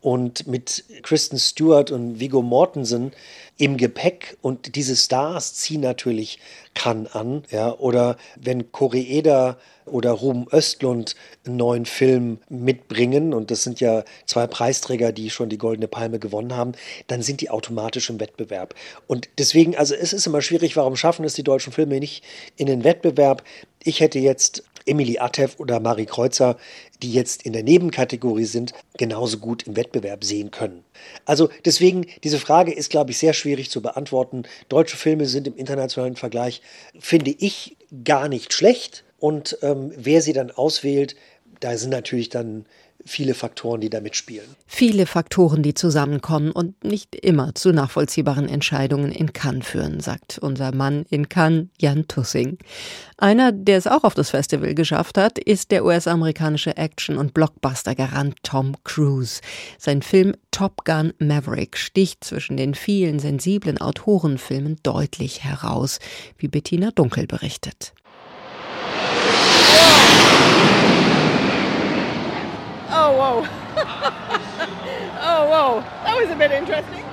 Und 0.01 0.47
mit 0.47 0.85
Kristen 1.03 1.39
Stewart 1.39 1.91
und 1.91 2.21
Viggo 2.21 2.43
Mortensen 2.43 3.13
im 3.59 3.77
Gepäck 3.77 4.37
und 4.43 4.77
diese 4.77 4.95
Stars 4.95 5.55
ziehen 5.55 5.81
natürlich 5.81 6.39
kann 6.75 7.07
an, 7.07 7.45
ja, 7.51 7.73
oder 7.73 8.17
wenn 8.37 8.71
Koreeda 8.71 9.57
oder 9.87 10.11
Ruben 10.11 10.47
Östlund 10.53 11.17
einen 11.47 11.57
neuen 11.57 11.87
Film 11.87 12.39
mitbringen, 12.49 13.33
und 13.33 13.51
das 13.51 13.63
sind 13.63 13.81
ja 13.81 14.05
zwei 14.27 14.47
Preisträger, 14.47 15.13
die 15.13 15.31
schon 15.31 15.49
die 15.49 15.59
Goldene 15.59 15.89
Palme 15.89 16.19
gewonnen 16.19 16.55
haben, 16.55 16.73
dann 17.07 17.23
sind 17.23 17.41
die 17.41 17.51
automatisch 17.51 18.11
im 18.11 18.21
Wettbewerb. 18.21 18.75
Und 19.07 19.29
deswegen, 19.39 19.77
also 19.77 19.95
es 19.95 20.13
ist 20.13 20.27
immer 20.27 20.43
schwierig, 20.43 20.77
warum 20.77 20.97
schaffen 20.97 21.25
es 21.25 21.35
die 21.35 21.45
deutschen 21.45 21.73
Filme 21.73 21.99
nicht 21.99 22.23
in 22.57 22.67
den 22.67 22.85
Wettbewerb? 22.85 23.43
Ich 23.83 24.01
hätte 24.01 24.19
jetzt 24.19 24.65
Emily 24.87 25.19
Attev 25.19 25.59
oder 25.59 25.81
Marie 25.81 26.07
Kreuzer, 26.07 26.57
die 27.03 27.13
jetzt 27.13 27.43
in 27.43 27.53
der 27.53 27.63
Nebenkategorie 27.63 28.45
sind, 28.45 28.73
genauso 28.97 29.39
gut 29.39 29.65
im 29.65 29.77
Wettbewerb 29.77 30.25
sehen 30.25 30.51
können. 30.51 30.85
Also 31.25 31.51
deswegen, 31.65 32.07
diese 32.25 32.39
Frage 32.39 32.73
ist, 32.73 32.91
glaube 32.91 33.11
ich, 33.11 33.19
sehr 33.19 33.33
schwierig 33.33 33.71
zu 33.71 33.83
beantworten. 33.83 34.45
Deutsche 34.69 34.97
Filme 34.97 35.27
sind 35.27 35.47
im 35.47 35.57
internationalen 35.57 36.17
Vergleich, 36.17 36.63
finde 36.99 37.35
ich, 37.37 37.77
gar 38.05 38.29
nicht 38.29 38.53
schlecht. 38.53 39.05
Und 39.19 39.59
ähm, 39.63 39.93
wer 39.97 40.23
sie 40.23 40.33
dann 40.33 40.51
auswählt, 40.51 41.17
da 41.61 41.77
sind 41.77 41.91
natürlich 41.91 42.29
dann 42.29 42.67
viele 43.07 43.35
Faktoren, 43.35 43.81
die 43.81 43.91
da 43.91 44.01
mitspielen. 44.01 44.47
Viele 44.67 45.07
Faktoren, 45.07 45.63
die 45.63 45.75
zusammenkommen 45.75 46.51
und 46.51 46.85
nicht 46.85 47.15
immer 47.15 47.55
zu 47.55 47.73
nachvollziehbaren 47.73 48.49
Entscheidungen 48.49 49.13
in 49.13 49.33
Cannes 49.33 49.67
führen, 49.67 50.01
sagt 50.01 50.39
unser 50.39 50.75
Mann 50.75 51.07
in 51.09 51.29
Cannes, 51.29 51.69
Jan 51.79 52.07
Tussing. 52.09 52.59
Einer, 53.17 53.53
der 53.53 53.79
es 53.79 53.87
auch 53.87 54.05
auf 54.05 54.15
das 54.15 54.31
Festival 54.31 54.75
geschafft 54.75 55.17
hat, 55.17 55.39
ist 55.39 55.71
der 55.71 55.85
US-amerikanische 55.85 56.77
Action- 56.77 57.17
und 57.17 57.33
Blockbuster-Garant 57.33 58.37
Tom 58.43 58.75
Cruise. 58.85 59.41
Sein 59.79 60.03
Film 60.03 60.35
Top 60.51 60.85
Gun 60.85 61.13
Maverick 61.19 61.77
sticht 61.77 62.25
zwischen 62.25 62.57
den 62.57 62.75
vielen 62.75 63.19
sensiblen 63.19 63.79
Autorenfilmen 63.79 64.77
deutlich 64.83 65.45
heraus, 65.45 65.99
wie 66.39 66.49
Bettina 66.49 66.91
Dunkel 66.91 67.27
berichtet. 67.27 67.95
oh, 72.91 73.47
wow. 75.49 75.83
That 76.05 76.17
was 76.17 76.31
a 76.31 76.37
bit 76.37 76.53
interesting. 76.53 77.05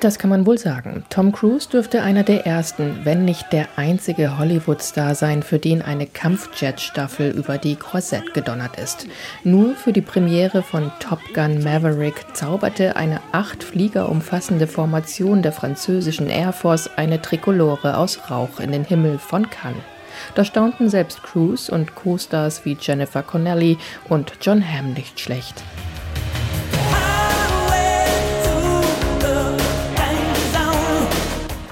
Das 0.00 0.18
kann 0.18 0.28
man 0.28 0.44
wohl 0.44 0.58
sagen. 0.58 1.04
Tom 1.08 1.32
Cruise 1.32 1.70
dürfte 1.70 2.02
einer 2.02 2.22
der 2.22 2.46
ersten, 2.46 3.00
wenn 3.04 3.24
nicht 3.24 3.50
der 3.52 3.66
einzige 3.76 4.38
Hollywood-Star 4.38 5.14
sein, 5.14 5.42
für 5.42 5.58
den 5.58 5.80
eine 5.80 6.06
Kampfjet-Staffel 6.06 7.30
über 7.30 7.56
die 7.56 7.76
Croisette 7.76 8.30
gedonnert 8.32 8.78
ist. 8.78 9.06
Nur 9.42 9.74
für 9.74 9.94
die 9.94 10.02
Premiere 10.02 10.62
von 10.62 10.92
Top 11.00 11.20
Gun 11.32 11.64
Maverick 11.64 12.26
zauberte 12.34 12.96
eine 12.96 13.20
acht 13.32 13.64
Flieger 13.64 14.10
umfassende 14.10 14.66
Formation 14.66 15.40
der 15.40 15.52
französischen 15.52 16.28
Air 16.28 16.52
Force 16.52 16.90
eine 16.96 17.22
Trikolore 17.22 17.96
aus 17.96 18.30
Rauch 18.30 18.60
in 18.60 18.72
den 18.72 18.84
Himmel 18.84 19.18
von 19.18 19.48
Cannes. 19.48 19.95
Da 20.34 20.44
staunten 20.44 20.90
selbst 20.90 21.22
Cruise 21.22 21.72
und 21.72 21.94
Co-Stars 21.94 22.64
wie 22.64 22.76
Jennifer 22.80 23.22
Connelly 23.22 23.78
und 24.08 24.32
John 24.40 24.62
Hamm 24.66 24.92
nicht 24.92 25.20
schlecht. 25.20 25.62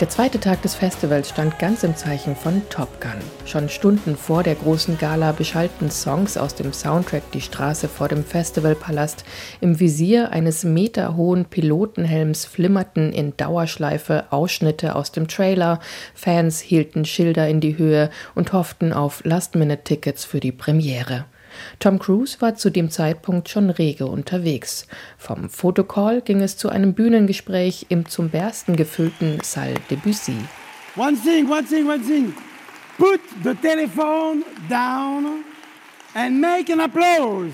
Der 0.00 0.08
zweite 0.08 0.40
Tag 0.40 0.60
des 0.62 0.74
Festivals 0.74 1.28
stand 1.28 1.60
ganz 1.60 1.84
im 1.84 1.94
Zeichen 1.94 2.34
von 2.34 2.62
Top 2.68 3.00
Gun. 3.00 3.12
Schon 3.46 3.68
Stunden 3.68 4.16
vor 4.16 4.42
der 4.42 4.56
großen 4.56 4.98
Gala 4.98 5.30
beschallten 5.30 5.88
Songs 5.88 6.36
aus 6.36 6.56
dem 6.56 6.72
Soundtrack 6.72 7.30
Die 7.30 7.40
Straße 7.40 7.86
vor 7.86 8.08
dem 8.08 8.24
Festivalpalast. 8.24 9.24
Im 9.60 9.78
Visier 9.78 10.32
eines 10.32 10.64
meterhohen 10.64 11.44
Pilotenhelms 11.44 12.44
flimmerten 12.44 13.12
in 13.12 13.36
Dauerschleife 13.36 14.24
Ausschnitte 14.30 14.96
aus 14.96 15.12
dem 15.12 15.28
Trailer. 15.28 15.78
Fans 16.12 16.58
hielten 16.58 17.04
Schilder 17.04 17.48
in 17.48 17.60
die 17.60 17.78
Höhe 17.78 18.10
und 18.34 18.52
hofften 18.52 18.92
auf 18.92 19.22
Last-Minute-Tickets 19.24 20.24
für 20.24 20.40
die 20.40 20.52
Premiere. 20.52 21.26
Tom 21.78 21.98
Cruise 21.98 22.40
war 22.40 22.54
zu 22.54 22.70
dem 22.70 22.90
Zeitpunkt 22.90 23.48
schon 23.48 23.70
rege 23.70 24.06
unterwegs. 24.06 24.86
Vom 25.18 25.48
Fotocall 25.50 26.20
ging 26.20 26.40
es 26.40 26.56
zu 26.56 26.68
einem 26.68 26.94
Bühnengespräch 26.94 27.86
im 27.88 28.08
zum 28.08 28.30
Bersten 28.30 28.76
gefüllten 28.76 29.40
Salle 29.42 29.74
Debussy. 29.90 30.36
One 30.96 31.16
thing, 31.16 31.50
one 31.50 31.64
thing, 31.64 31.88
one 31.88 32.00
thing. 32.00 32.34
Put 32.98 33.20
the 33.42 33.54
telephone 33.54 34.44
down 34.68 35.44
and 36.14 36.40
make 36.40 36.72
an 36.72 36.80
applause. 36.80 37.52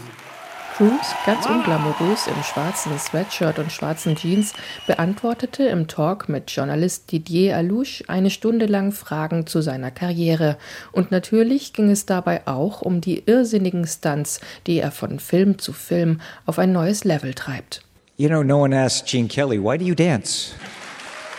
Cruise, 0.80 1.14
ganz 1.26 1.44
unglamourös 1.44 2.26
im 2.26 2.42
schwarzen 2.42 2.98
Sweatshirt 2.98 3.58
und 3.58 3.70
schwarzen 3.70 4.16
Jeans, 4.16 4.54
beantwortete 4.86 5.64
im 5.64 5.88
Talk 5.88 6.30
mit 6.30 6.50
Journalist 6.50 7.12
Didier 7.12 7.54
Alouche 7.58 8.02
eine 8.08 8.30
Stunde 8.30 8.64
lang 8.64 8.90
Fragen 8.90 9.46
zu 9.46 9.60
seiner 9.60 9.90
Karriere. 9.90 10.56
Und 10.90 11.10
natürlich 11.10 11.74
ging 11.74 11.90
es 11.90 12.06
dabei 12.06 12.46
auch 12.46 12.80
um 12.80 13.02
die 13.02 13.22
irrsinnigen 13.26 13.86
Stunts, 13.86 14.40
die 14.66 14.78
er 14.78 14.90
von 14.90 15.18
Film 15.18 15.58
zu 15.58 15.74
Film 15.74 16.22
auf 16.46 16.58
ein 16.58 16.72
neues 16.72 17.04
Level 17.04 17.34
treibt. 17.34 17.82
You 18.16 18.28
know, 18.28 18.42
no 18.42 18.62
one 18.62 18.74
asked 18.74 19.06
Gene 19.06 19.28
Kelly, 19.28 19.62
why 19.62 19.76
do 19.76 19.84
you 19.84 19.94
dance? 19.94 20.54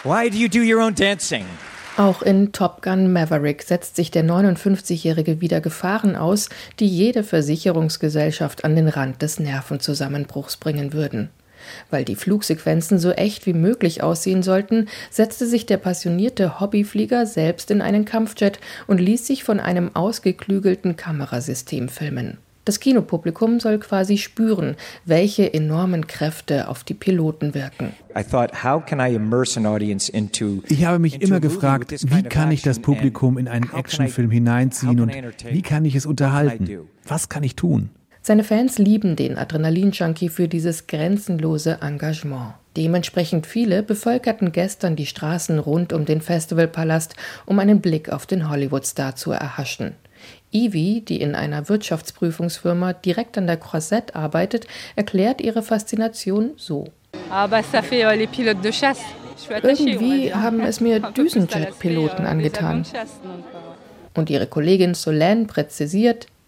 Why 0.04 0.30
do 0.30 0.38
you 0.38 0.50
do 0.50 0.60
your 0.60 0.84
own 0.84 0.94
dancing? 0.94 1.46
Auch 1.98 2.22
in 2.22 2.54
Top 2.54 2.82
Gun 2.82 3.12
Maverick 3.12 3.64
setzt 3.64 3.98
sich 3.98 4.12
der 4.12 4.24
59-Jährige 4.24 5.42
wieder 5.42 5.60
Gefahren 5.60 6.16
aus, 6.16 6.48
die 6.80 6.88
jede 6.88 7.24
Versicherungsgesellschaft 7.24 8.64
an 8.64 8.78
den 8.78 8.88
Rand 8.88 9.22
des 9.22 9.40
Nervenzusammenbruchs 9.40 10.56
bringen 10.56 10.94
würden. 10.94 11.30
Weil 11.90 12.06
die 12.06 12.16
Flugsequenzen 12.16 12.98
so 12.98 13.12
echt 13.12 13.46
wie 13.46 13.54
möglich 13.54 14.02
aussehen 14.02 14.42
sollten, 14.42 14.88
setzte 15.10 15.46
sich 15.46 15.66
der 15.66 15.78
passionierte 15.78 16.60
Hobbyflieger 16.60 17.26
selbst 17.26 17.70
in 17.70 17.82
einen 17.82 18.06
Kampfjet 18.06 18.60
und 18.88 19.00
ließ 19.00 19.28
sich 19.28 19.44
von 19.44 19.60
einem 19.60 19.94
ausgeklügelten 19.94 20.96
Kamerasystem 20.96 21.90
filmen. 21.90 22.38
Das 22.72 22.80
Kinopublikum 22.80 23.60
soll 23.60 23.80
quasi 23.80 24.18
spüren, 24.18 24.78
welche 25.04 25.54
enormen 25.54 26.08
Kräfte 26.08 26.70
auf 26.70 26.86
die 26.86 26.94
Piloten 26.94 27.54
wirken. 27.54 27.92
Ich 28.16 28.34
habe 30.86 31.00
mich 31.00 31.22
immer 31.22 31.42
gefragt, 31.42 31.92
wie 31.92 32.24
kann 32.24 32.50
ich 32.50 32.62
das 32.62 32.80
Publikum 32.80 33.38
in 33.38 33.50
einen 33.50 33.70
Actionfilm 33.74 34.32
hineinziehen 34.32 35.02
und 35.02 35.14
wie 35.50 35.62
kann 35.62 35.84
ich 35.84 35.96
es 35.96 36.06
unterhalten? 36.06 36.88
Was 37.06 37.28
kann 37.28 37.44
ich 37.44 37.58
tun? 37.58 37.90
Seine 38.22 38.46
Fans 38.46 38.78
lieben 38.78 39.18
den 39.18 39.38
Adrenalin-Junkie 39.38 40.30
für 40.30 40.48
dieses 40.48 40.88
grenzenlose 40.88 41.80
Engagement. 41.82 42.54
Dementsprechend 42.78 43.48
viele 43.48 43.84
bevölkerten 43.84 44.54
gestern 44.54 44.96
die 44.96 45.08
Straßen 45.08 45.60
rund 45.60 45.92
um 45.92 46.06
den 46.06 46.22
Festivalpalast, 46.22 47.16
um 47.46 47.60
einen 47.60 47.82
Blick 47.82 48.08
auf 48.08 48.26
den 48.26 48.50
Hollywood-Star 48.50 49.18
zu 49.18 49.34
erhaschen. 49.34 49.96
Ivy, 50.54 51.02
die 51.02 51.22
in 51.22 51.36
einer 51.36 51.70
Wirtschaftsprüfungsfirma 51.70 52.94
direkt 52.94 53.38
an 53.38 53.48
der 53.48 53.58
Croisette 53.58 54.16
arbeitet, 54.16 54.68
erklärt 54.96 55.42
ihre 55.42 55.64
Faszination 55.64 56.52
so. 56.58 56.86
Euh, 57.14 57.48
Irgendwie 59.64 60.34
haben 60.34 60.60
es 60.62 60.80
mir 60.82 61.00
Düsenjet-Piloten 61.18 62.26
angetan. 62.26 62.86
Und 64.14 64.30
ihre 64.30 64.48
Kollegin 64.48 64.94
Solène 64.94 65.48
präzisiert, 65.48 66.28
Euh, 66.28 66.41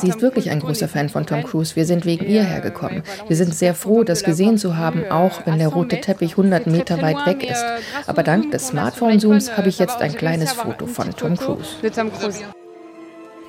Sie 0.00 0.08
ist 0.08 0.22
wirklich 0.22 0.50
ein 0.50 0.60
großer 0.60 0.86
Fan 0.86 1.08
von 1.08 1.26
Tom 1.26 1.42
Cruise. 1.42 1.74
Wir 1.74 1.84
sind 1.84 2.06
wegen 2.06 2.26
ihr 2.26 2.44
hergekommen. 2.44 3.02
Wir 3.26 3.36
sind 3.36 3.52
sehr 3.54 3.74
froh, 3.74 4.04
das 4.04 4.22
gesehen 4.22 4.56
zu 4.56 4.76
haben, 4.76 5.04
auch 5.10 5.44
wenn 5.46 5.58
der 5.58 5.66
rote 5.66 6.00
Teppich 6.00 6.32
100 6.32 6.68
Meter 6.68 7.02
weit 7.02 7.26
weg 7.26 7.42
ist. 7.42 7.62
Euh, 7.62 7.78
Aber 8.06 8.22
dank 8.22 8.52
des 8.52 8.68
Smartphone-Zooms 8.68 9.56
habe 9.56 9.68
ich 9.68 9.80
jetzt 9.80 10.00
ein 10.00 10.14
kleines 10.14 10.52
Foto 10.52 10.86
von 10.86 11.10
Tom 11.16 11.36
Cruise. 11.36 11.70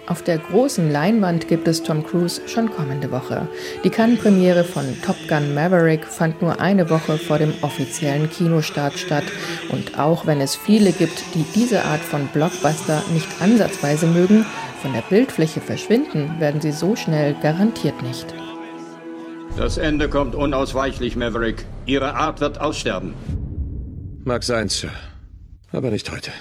Auf 0.05 0.21
der 0.21 0.37
großen 0.37 0.91
Leinwand 0.91 1.47
gibt 1.47 1.65
es 1.65 1.81
Tom 1.81 2.05
Cruise 2.05 2.41
schon 2.47 2.69
kommende 2.69 3.09
Woche. 3.09 3.47
Die 3.85 3.89
Cannes-Premiere 3.89 4.65
von 4.65 4.83
Top 5.01 5.15
Gun 5.29 5.53
Maverick 5.53 6.05
fand 6.05 6.41
nur 6.41 6.59
eine 6.59 6.89
Woche 6.89 7.17
vor 7.17 7.37
dem 7.37 7.53
offiziellen 7.61 8.29
Kinostart 8.29 8.99
statt. 8.99 9.23
Und 9.69 9.97
auch 9.97 10.25
wenn 10.25 10.41
es 10.41 10.57
viele 10.57 10.91
gibt, 10.91 11.23
die 11.35 11.45
diese 11.55 11.85
Art 11.85 12.01
von 12.01 12.27
Blockbuster 12.33 13.01
nicht 13.13 13.27
ansatzweise 13.41 14.07
mögen, 14.07 14.45
von 14.81 14.91
der 14.91 15.03
Bildfläche 15.03 15.61
verschwinden 15.61 16.37
werden 16.39 16.59
sie 16.59 16.73
so 16.73 16.97
schnell 16.97 17.35
garantiert 17.41 18.03
nicht. 18.03 18.25
Das 19.55 19.77
Ende 19.77 20.09
kommt 20.09 20.35
unausweichlich, 20.35 21.15
Maverick. 21.15 21.65
Ihre 21.85 22.15
Art 22.15 22.41
wird 22.41 22.59
aussterben. 22.59 23.13
Mag 24.25 24.43
sein, 24.43 24.67
Sir. 24.67 24.89
Aber 25.71 25.91
nicht 25.91 26.11
heute. 26.11 26.31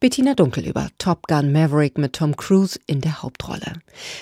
Bettina 0.00 0.34
Dunkel 0.34 0.64
über 0.64 0.90
Top 0.98 1.26
Gun 1.26 1.50
Maverick 1.50 1.98
mit 1.98 2.12
Tom 2.12 2.36
Cruise 2.36 2.78
in 2.86 3.00
der 3.00 3.20
Hauptrolle. 3.20 3.72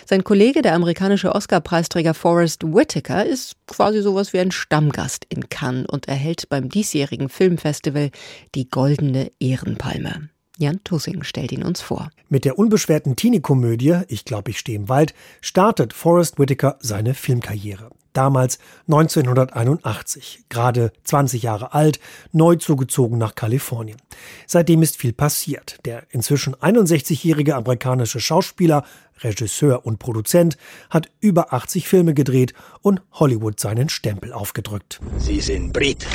Sein 0.07 0.25
Kollege, 0.25 0.63
der 0.63 0.73
amerikanische 0.73 1.35
Oscar-Preisträger 1.35 2.15
Forrest 2.15 2.65
Whitaker, 2.65 3.27
ist 3.27 3.57
quasi 3.67 4.01
sowas 4.01 4.33
wie 4.33 4.39
ein 4.39 4.53
Stammgast 4.53 5.27
in 5.29 5.51
Cannes 5.51 5.85
und 5.87 6.09
erhält 6.09 6.49
beim 6.49 6.71
diesjährigen 6.71 7.29
Filmfestival 7.29 8.11
die 8.55 8.71
Goldene 8.71 9.31
Ehrenpalme. 9.39 10.31
Jan 10.57 10.81
Tussing 10.83 11.23
stellt 11.25 11.53
ihn 11.53 11.63
uns 11.63 11.83
vor. 11.83 12.09
Mit 12.31 12.47
der 12.47 12.59
unbeschwerten 12.59 13.15
Teenie-Komödie 13.15 14.01
Ich 14.09 14.25
glaube, 14.25 14.53
ich 14.53 14.59
stehe 14.59 14.79
im 14.79 14.89
Wald 14.89 15.13
startet 15.43 15.93
Forrest 15.93 16.39
Whitaker 16.39 16.79
seine 16.81 17.13
Filmkarriere 17.13 17.91
damals 18.17 18.59
1981, 18.89 20.45
gerade 20.49 20.93
20 21.05 21.43
Jahre 21.43 21.75
alt, 21.75 22.01
neu 22.33 22.57
zugezogen 22.57 23.19
nach 23.19 23.35
Kalifornien. 23.35 23.99
Seitdem 24.47 24.83
ist 24.83 24.97
viel 24.97 25.13
passiert. 25.13 25.79
Der 25.85 26.05
inzwischen 26.11 26.55
61-jährige 26.57 27.55
amerikanische 27.55 28.21
Schauspieler, 28.21 28.85
Regisseur 29.21 29.87
und 29.87 29.99
Produzent 29.99 30.57
hat 30.91 31.09
über 31.21 31.53
80 31.53 31.89
Filme 31.89 32.15
gedreht 32.15 32.53
und 32.83 33.01
Hollywood 33.13 33.59
seinen 33.59 33.89
Stempel 33.89 34.33
aufgedrückt. 34.33 35.01
Sie 35.19 35.41
sind 35.41 35.73
Brit. 35.73 36.07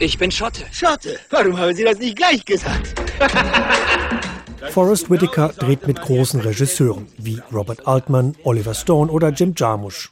Ich 0.00 0.18
bin 0.18 0.30
Schotte. 0.30 0.64
Schotte? 0.72 1.18
Warum 1.30 1.56
haben 1.56 1.74
Sie 1.74 1.84
das 1.84 1.98
nicht 1.98 2.16
gleich 2.16 2.44
gesagt? 2.44 2.94
Forrest 4.70 5.10
Whitaker 5.10 5.48
dreht 5.50 5.86
mit 5.86 6.00
großen 6.00 6.40
Regisseuren 6.40 7.06
wie 7.18 7.40
Robert 7.52 7.86
Altman, 7.86 8.34
Oliver 8.44 8.74
Stone 8.74 9.10
oder 9.10 9.28
Jim 9.28 9.54
Jarmusch. 9.56 10.10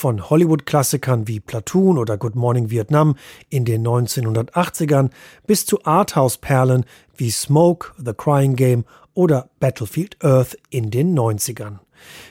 Von 0.00 0.30
Hollywood-Klassikern 0.30 1.28
wie 1.28 1.40
Platoon 1.40 1.98
oder 1.98 2.16
Good 2.16 2.34
Morning 2.34 2.70
Vietnam 2.70 3.16
in 3.50 3.66
den 3.66 3.86
1980ern 3.86 5.10
bis 5.46 5.66
zu 5.66 5.84
Arthouse-Perlen 5.84 6.86
wie 7.18 7.30
Smoke, 7.30 7.88
The 8.02 8.14
Crying 8.14 8.56
Game 8.56 8.86
oder 9.12 9.50
Battlefield 9.60 10.16
Earth 10.24 10.56
in 10.70 10.90
den 10.90 11.14
90ern. 11.14 11.80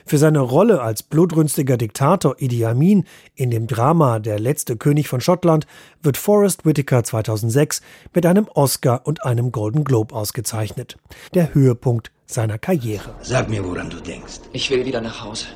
Für 0.04 0.18
seine 0.18 0.40
Rolle 0.40 0.82
als 0.82 1.04
blutrünstiger 1.04 1.76
Diktator 1.76 2.34
Idi 2.40 2.64
Amin 2.64 3.04
in 3.36 3.52
dem 3.52 3.68
Drama 3.68 4.18
Der 4.18 4.40
letzte 4.40 4.76
König 4.76 5.06
von 5.06 5.20
Schottland 5.20 5.68
wird 6.02 6.16
Forrest 6.16 6.66
Whitaker 6.66 7.04
2006 7.04 7.82
mit 8.12 8.26
einem 8.26 8.48
Oscar 8.52 9.02
und 9.04 9.24
einem 9.24 9.52
Golden 9.52 9.84
Globe 9.84 10.12
ausgezeichnet. 10.12 10.96
Der 11.34 11.54
Höhepunkt 11.54 12.10
seiner 12.26 12.58
Karriere. 12.58 13.14
Sag 13.22 13.48
mir, 13.48 13.64
woran 13.64 13.90
du 13.90 14.00
denkst. 14.00 14.40
Ich 14.52 14.72
will 14.72 14.84
wieder 14.84 15.00
nach 15.00 15.24
Hause. 15.24 15.46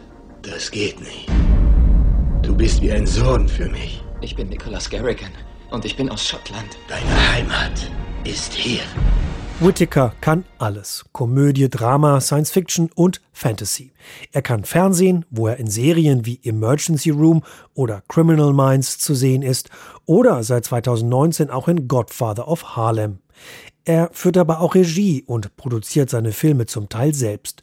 Das 0.42 0.70
geht 0.70 1.00
nicht. 1.00 1.28
Du 2.54 2.58
bist 2.58 2.80
wie 2.82 2.92
ein 2.92 3.04
Sohn 3.04 3.48
für 3.48 3.68
mich. 3.68 4.00
Ich 4.20 4.36
bin 4.36 4.48
Nicholas 4.48 4.88
Garrigan 4.88 5.32
und 5.72 5.84
ich 5.84 5.96
bin 5.96 6.08
aus 6.08 6.24
Schottland. 6.24 6.78
Deine 6.86 7.32
Heimat 7.32 7.90
ist 8.22 8.52
hier. 8.52 8.82
Whittaker 9.58 10.14
kann 10.20 10.44
alles. 10.58 11.04
Komödie, 11.10 11.68
Drama, 11.68 12.20
Science 12.20 12.52
Fiction 12.52 12.90
und 12.94 13.20
Fantasy. 13.32 13.92
Er 14.30 14.40
kann 14.42 14.62
Fernsehen, 14.62 15.24
wo 15.30 15.48
er 15.48 15.56
in 15.56 15.66
Serien 15.66 16.26
wie 16.26 16.38
Emergency 16.44 17.10
Room 17.10 17.42
oder 17.74 18.04
Criminal 18.06 18.52
Minds 18.52 18.98
zu 18.98 19.16
sehen 19.16 19.42
ist, 19.42 19.68
oder 20.06 20.44
seit 20.44 20.64
2019 20.66 21.50
auch 21.50 21.66
in 21.66 21.88
Godfather 21.88 22.46
of 22.46 22.76
Harlem. 22.76 23.18
Er 23.84 24.10
führt 24.12 24.36
aber 24.36 24.60
auch 24.60 24.76
Regie 24.76 25.24
und 25.26 25.56
produziert 25.56 26.08
seine 26.08 26.30
Filme 26.30 26.66
zum 26.66 26.88
Teil 26.88 27.14
selbst. 27.14 27.62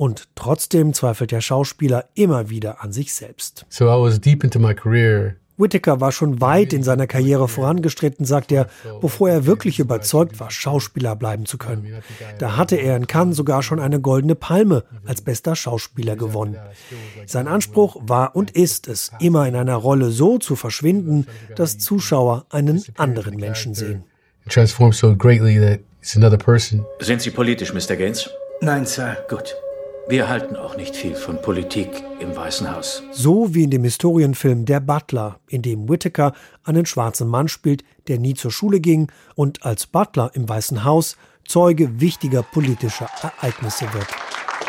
Und 0.00 0.28
trotzdem 0.34 0.94
zweifelt 0.94 1.30
der 1.30 1.42
Schauspieler 1.42 2.06
immer 2.14 2.48
wieder 2.48 2.82
an 2.82 2.90
sich 2.90 3.12
selbst. 3.12 3.66
So 3.68 3.84
I 3.84 4.02
was 4.02 4.18
deep 4.18 4.42
into 4.42 4.58
my 4.58 4.74
career. 4.74 5.36
Whittaker 5.58 6.00
war 6.00 6.10
schon 6.10 6.40
weit 6.40 6.72
in 6.72 6.82
seiner 6.82 7.06
Karriere 7.06 7.48
vorangestritten, 7.48 8.24
sagt 8.24 8.50
er, 8.50 8.66
bevor 9.02 9.28
er 9.28 9.44
wirklich 9.44 9.78
überzeugt 9.78 10.40
war, 10.40 10.50
Schauspieler 10.50 11.16
bleiben 11.16 11.44
zu 11.44 11.58
können. 11.58 12.02
Da 12.38 12.56
hatte 12.56 12.76
er 12.76 12.96
in 12.96 13.08
Cannes 13.08 13.36
sogar 13.36 13.62
schon 13.62 13.78
eine 13.78 14.00
goldene 14.00 14.36
Palme 14.36 14.84
als 15.04 15.20
bester 15.20 15.54
Schauspieler 15.54 16.16
gewonnen. 16.16 16.56
Sein 17.26 17.46
Anspruch 17.46 17.98
war 18.00 18.34
und 18.34 18.52
ist 18.52 18.88
es, 18.88 19.10
immer 19.20 19.46
in 19.46 19.54
einer 19.54 19.76
Rolle 19.76 20.12
so 20.12 20.38
zu 20.38 20.56
verschwinden, 20.56 21.26
dass 21.56 21.76
Zuschauer 21.76 22.46
einen 22.48 22.82
anderen 22.96 23.36
Menschen 23.36 23.74
sehen. 23.74 24.04
Sind 24.48 24.70
Sie 27.20 27.30
politisch, 27.30 27.74
Mr. 27.74 27.96
Gaines? 27.96 28.30
Nein, 28.62 28.86
Sir. 28.86 29.18
Gut. 29.28 29.54
Wir 30.10 30.28
halten 30.28 30.56
auch 30.56 30.76
nicht 30.76 30.96
viel 30.96 31.14
von 31.14 31.40
Politik 31.40 32.02
im 32.18 32.34
Weißen 32.34 32.74
Haus. 32.74 33.04
So 33.12 33.54
wie 33.54 33.62
in 33.62 33.70
dem 33.70 33.84
Historienfilm 33.84 34.64
Der 34.64 34.80
Butler, 34.80 35.38
in 35.46 35.62
dem 35.62 35.88
Whittaker 35.88 36.32
einen 36.64 36.84
schwarzen 36.84 37.28
Mann 37.28 37.46
spielt, 37.46 37.84
der 38.08 38.18
nie 38.18 38.34
zur 38.34 38.50
Schule 38.50 38.80
ging 38.80 39.06
und 39.36 39.64
als 39.64 39.86
Butler 39.86 40.32
im 40.34 40.48
Weißen 40.48 40.82
Haus 40.82 41.16
Zeuge 41.46 42.00
wichtiger 42.00 42.42
politischer 42.42 43.08
Ereignisse 43.22 43.84
wird. 43.94 44.08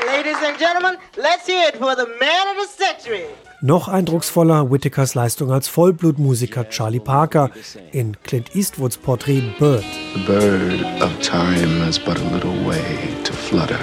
Ladies 0.06 0.38
and 0.48 0.60
gentlemen, 0.60 0.98
let's 1.16 1.48
hear 1.48 1.70
it 1.70 1.78
for 1.78 1.96
the 1.96 2.06
man 2.20 2.46
of 2.56 2.64
the 2.64 2.84
century. 2.84 3.24
Noch 3.62 3.88
eindrucksvoller 3.88 4.72
Whittakers 4.72 5.16
Leistung 5.16 5.52
als 5.52 5.68
Vollblutmusiker 5.68 6.70
Charlie 6.70 7.00
Parker 7.00 7.50
in 7.92 8.16
Clint 8.22 8.56
Eastwoods 8.56 8.96
Porträt 8.96 9.42
Bird. 9.58 9.84
The 10.14 10.24
bird 10.28 11.02
of 11.02 11.20
time 11.20 11.84
has 11.84 11.98
but 11.98 12.20
a 12.20 12.34
little 12.36 12.54
way 12.68 12.84
to 13.24 13.34
flutter. 13.34 13.80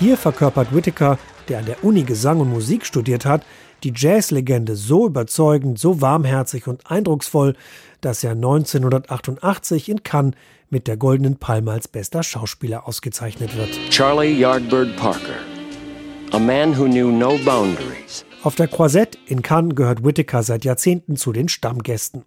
Hier 0.00 0.16
verkörpert 0.16 0.74
Whittaker, 0.74 1.18
der 1.50 1.58
an 1.58 1.66
der 1.66 1.84
Uni 1.84 2.04
Gesang 2.04 2.40
und 2.40 2.48
Musik 2.48 2.86
studiert 2.86 3.26
hat, 3.26 3.42
die 3.84 3.92
Jazzlegende 3.94 4.74
so 4.74 5.06
überzeugend, 5.06 5.78
so 5.78 6.00
warmherzig 6.00 6.66
und 6.66 6.90
eindrucksvoll, 6.90 7.54
dass 8.00 8.24
er 8.24 8.30
1988 8.30 9.90
in 9.90 10.02
Cannes 10.02 10.32
mit 10.70 10.86
der 10.86 10.96
Goldenen 10.96 11.36
Palme 11.36 11.72
als 11.72 11.86
bester 11.86 12.22
Schauspieler 12.22 12.88
ausgezeichnet 12.88 13.54
wird. 13.58 13.68
Charlie 13.90 14.32
Yardbird 14.32 14.96
Parker, 14.96 15.36
a 16.32 16.38
man 16.38 16.72
who 16.72 16.86
knew 16.86 17.10
no 17.10 17.36
boundaries. 17.44 18.24
Auf 18.42 18.54
der 18.54 18.68
Croisette 18.68 19.18
in 19.26 19.42
Cannes 19.42 19.74
gehört 19.74 20.02
Whittaker 20.02 20.42
seit 20.42 20.64
Jahrzehnten 20.64 21.16
zu 21.16 21.30
den 21.30 21.50
Stammgästen. 21.50 22.24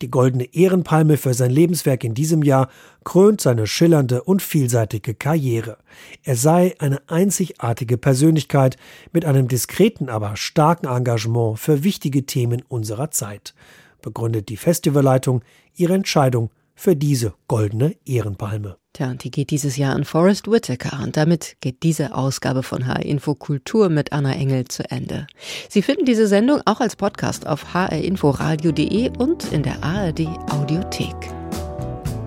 Die 0.00 0.10
goldene 0.10 0.52
Ehrenpalme 0.52 1.16
für 1.16 1.34
sein 1.34 1.52
Lebenswerk 1.52 2.02
in 2.02 2.14
diesem 2.14 2.42
Jahr 2.42 2.68
krönt 3.04 3.40
seine 3.40 3.68
schillernde 3.68 4.24
und 4.24 4.42
vielseitige 4.42 5.14
Karriere. 5.14 5.78
Er 6.24 6.34
sei 6.34 6.74
eine 6.80 7.00
einzigartige 7.08 7.96
Persönlichkeit 7.96 8.76
mit 9.12 9.24
einem 9.24 9.46
diskreten, 9.46 10.08
aber 10.08 10.34
starken 10.34 10.86
Engagement 10.86 11.60
für 11.60 11.84
wichtige 11.84 12.26
Themen 12.26 12.64
unserer 12.66 13.12
Zeit. 13.12 13.54
begründet 14.00 14.48
die 14.48 14.56
Festivalleitung 14.56 15.44
ihre 15.76 15.94
Entscheidung 15.94 16.50
für 16.74 16.96
diese 16.96 17.34
goldene 17.46 17.94
Ehrenpalme. 18.04 18.81
Tja, 18.94 19.08
und 19.08 19.24
die 19.24 19.30
geht 19.30 19.48
dieses 19.48 19.78
Jahr 19.78 19.94
an 19.94 20.04
Forrest 20.04 20.50
Whitaker 20.50 21.02
und 21.02 21.16
damit 21.16 21.56
geht 21.62 21.82
diese 21.82 22.14
Ausgabe 22.14 22.62
von 22.62 22.86
HR 22.86 23.06
Info 23.06 23.34
Kultur 23.34 23.88
mit 23.88 24.12
Anna 24.12 24.34
Engel 24.34 24.66
zu 24.68 24.82
Ende. 24.90 25.26
Sie 25.70 25.80
finden 25.80 26.04
diese 26.04 26.26
Sendung 26.26 26.60
auch 26.66 26.80
als 26.80 26.96
Podcast 26.96 27.46
auf 27.46 27.72
hrinforadio.de 27.72 29.16
und 29.16 29.50
in 29.50 29.62
der 29.62 29.82
ARD 29.82 30.26
Audiothek. 30.50 31.16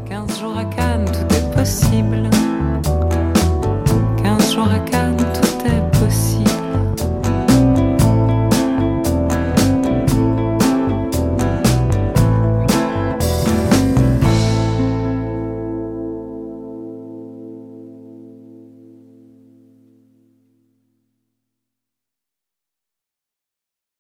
15 0.08 0.40
jours 0.40 0.58
à 0.58 0.66
Cannes, 0.76 1.06
tout 1.06 1.36
est 1.36 1.52
possible. 1.54 2.30
15 4.24 4.54
jours 4.54 4.68
à 4.68 4.80
Cannes. 4.90 5.25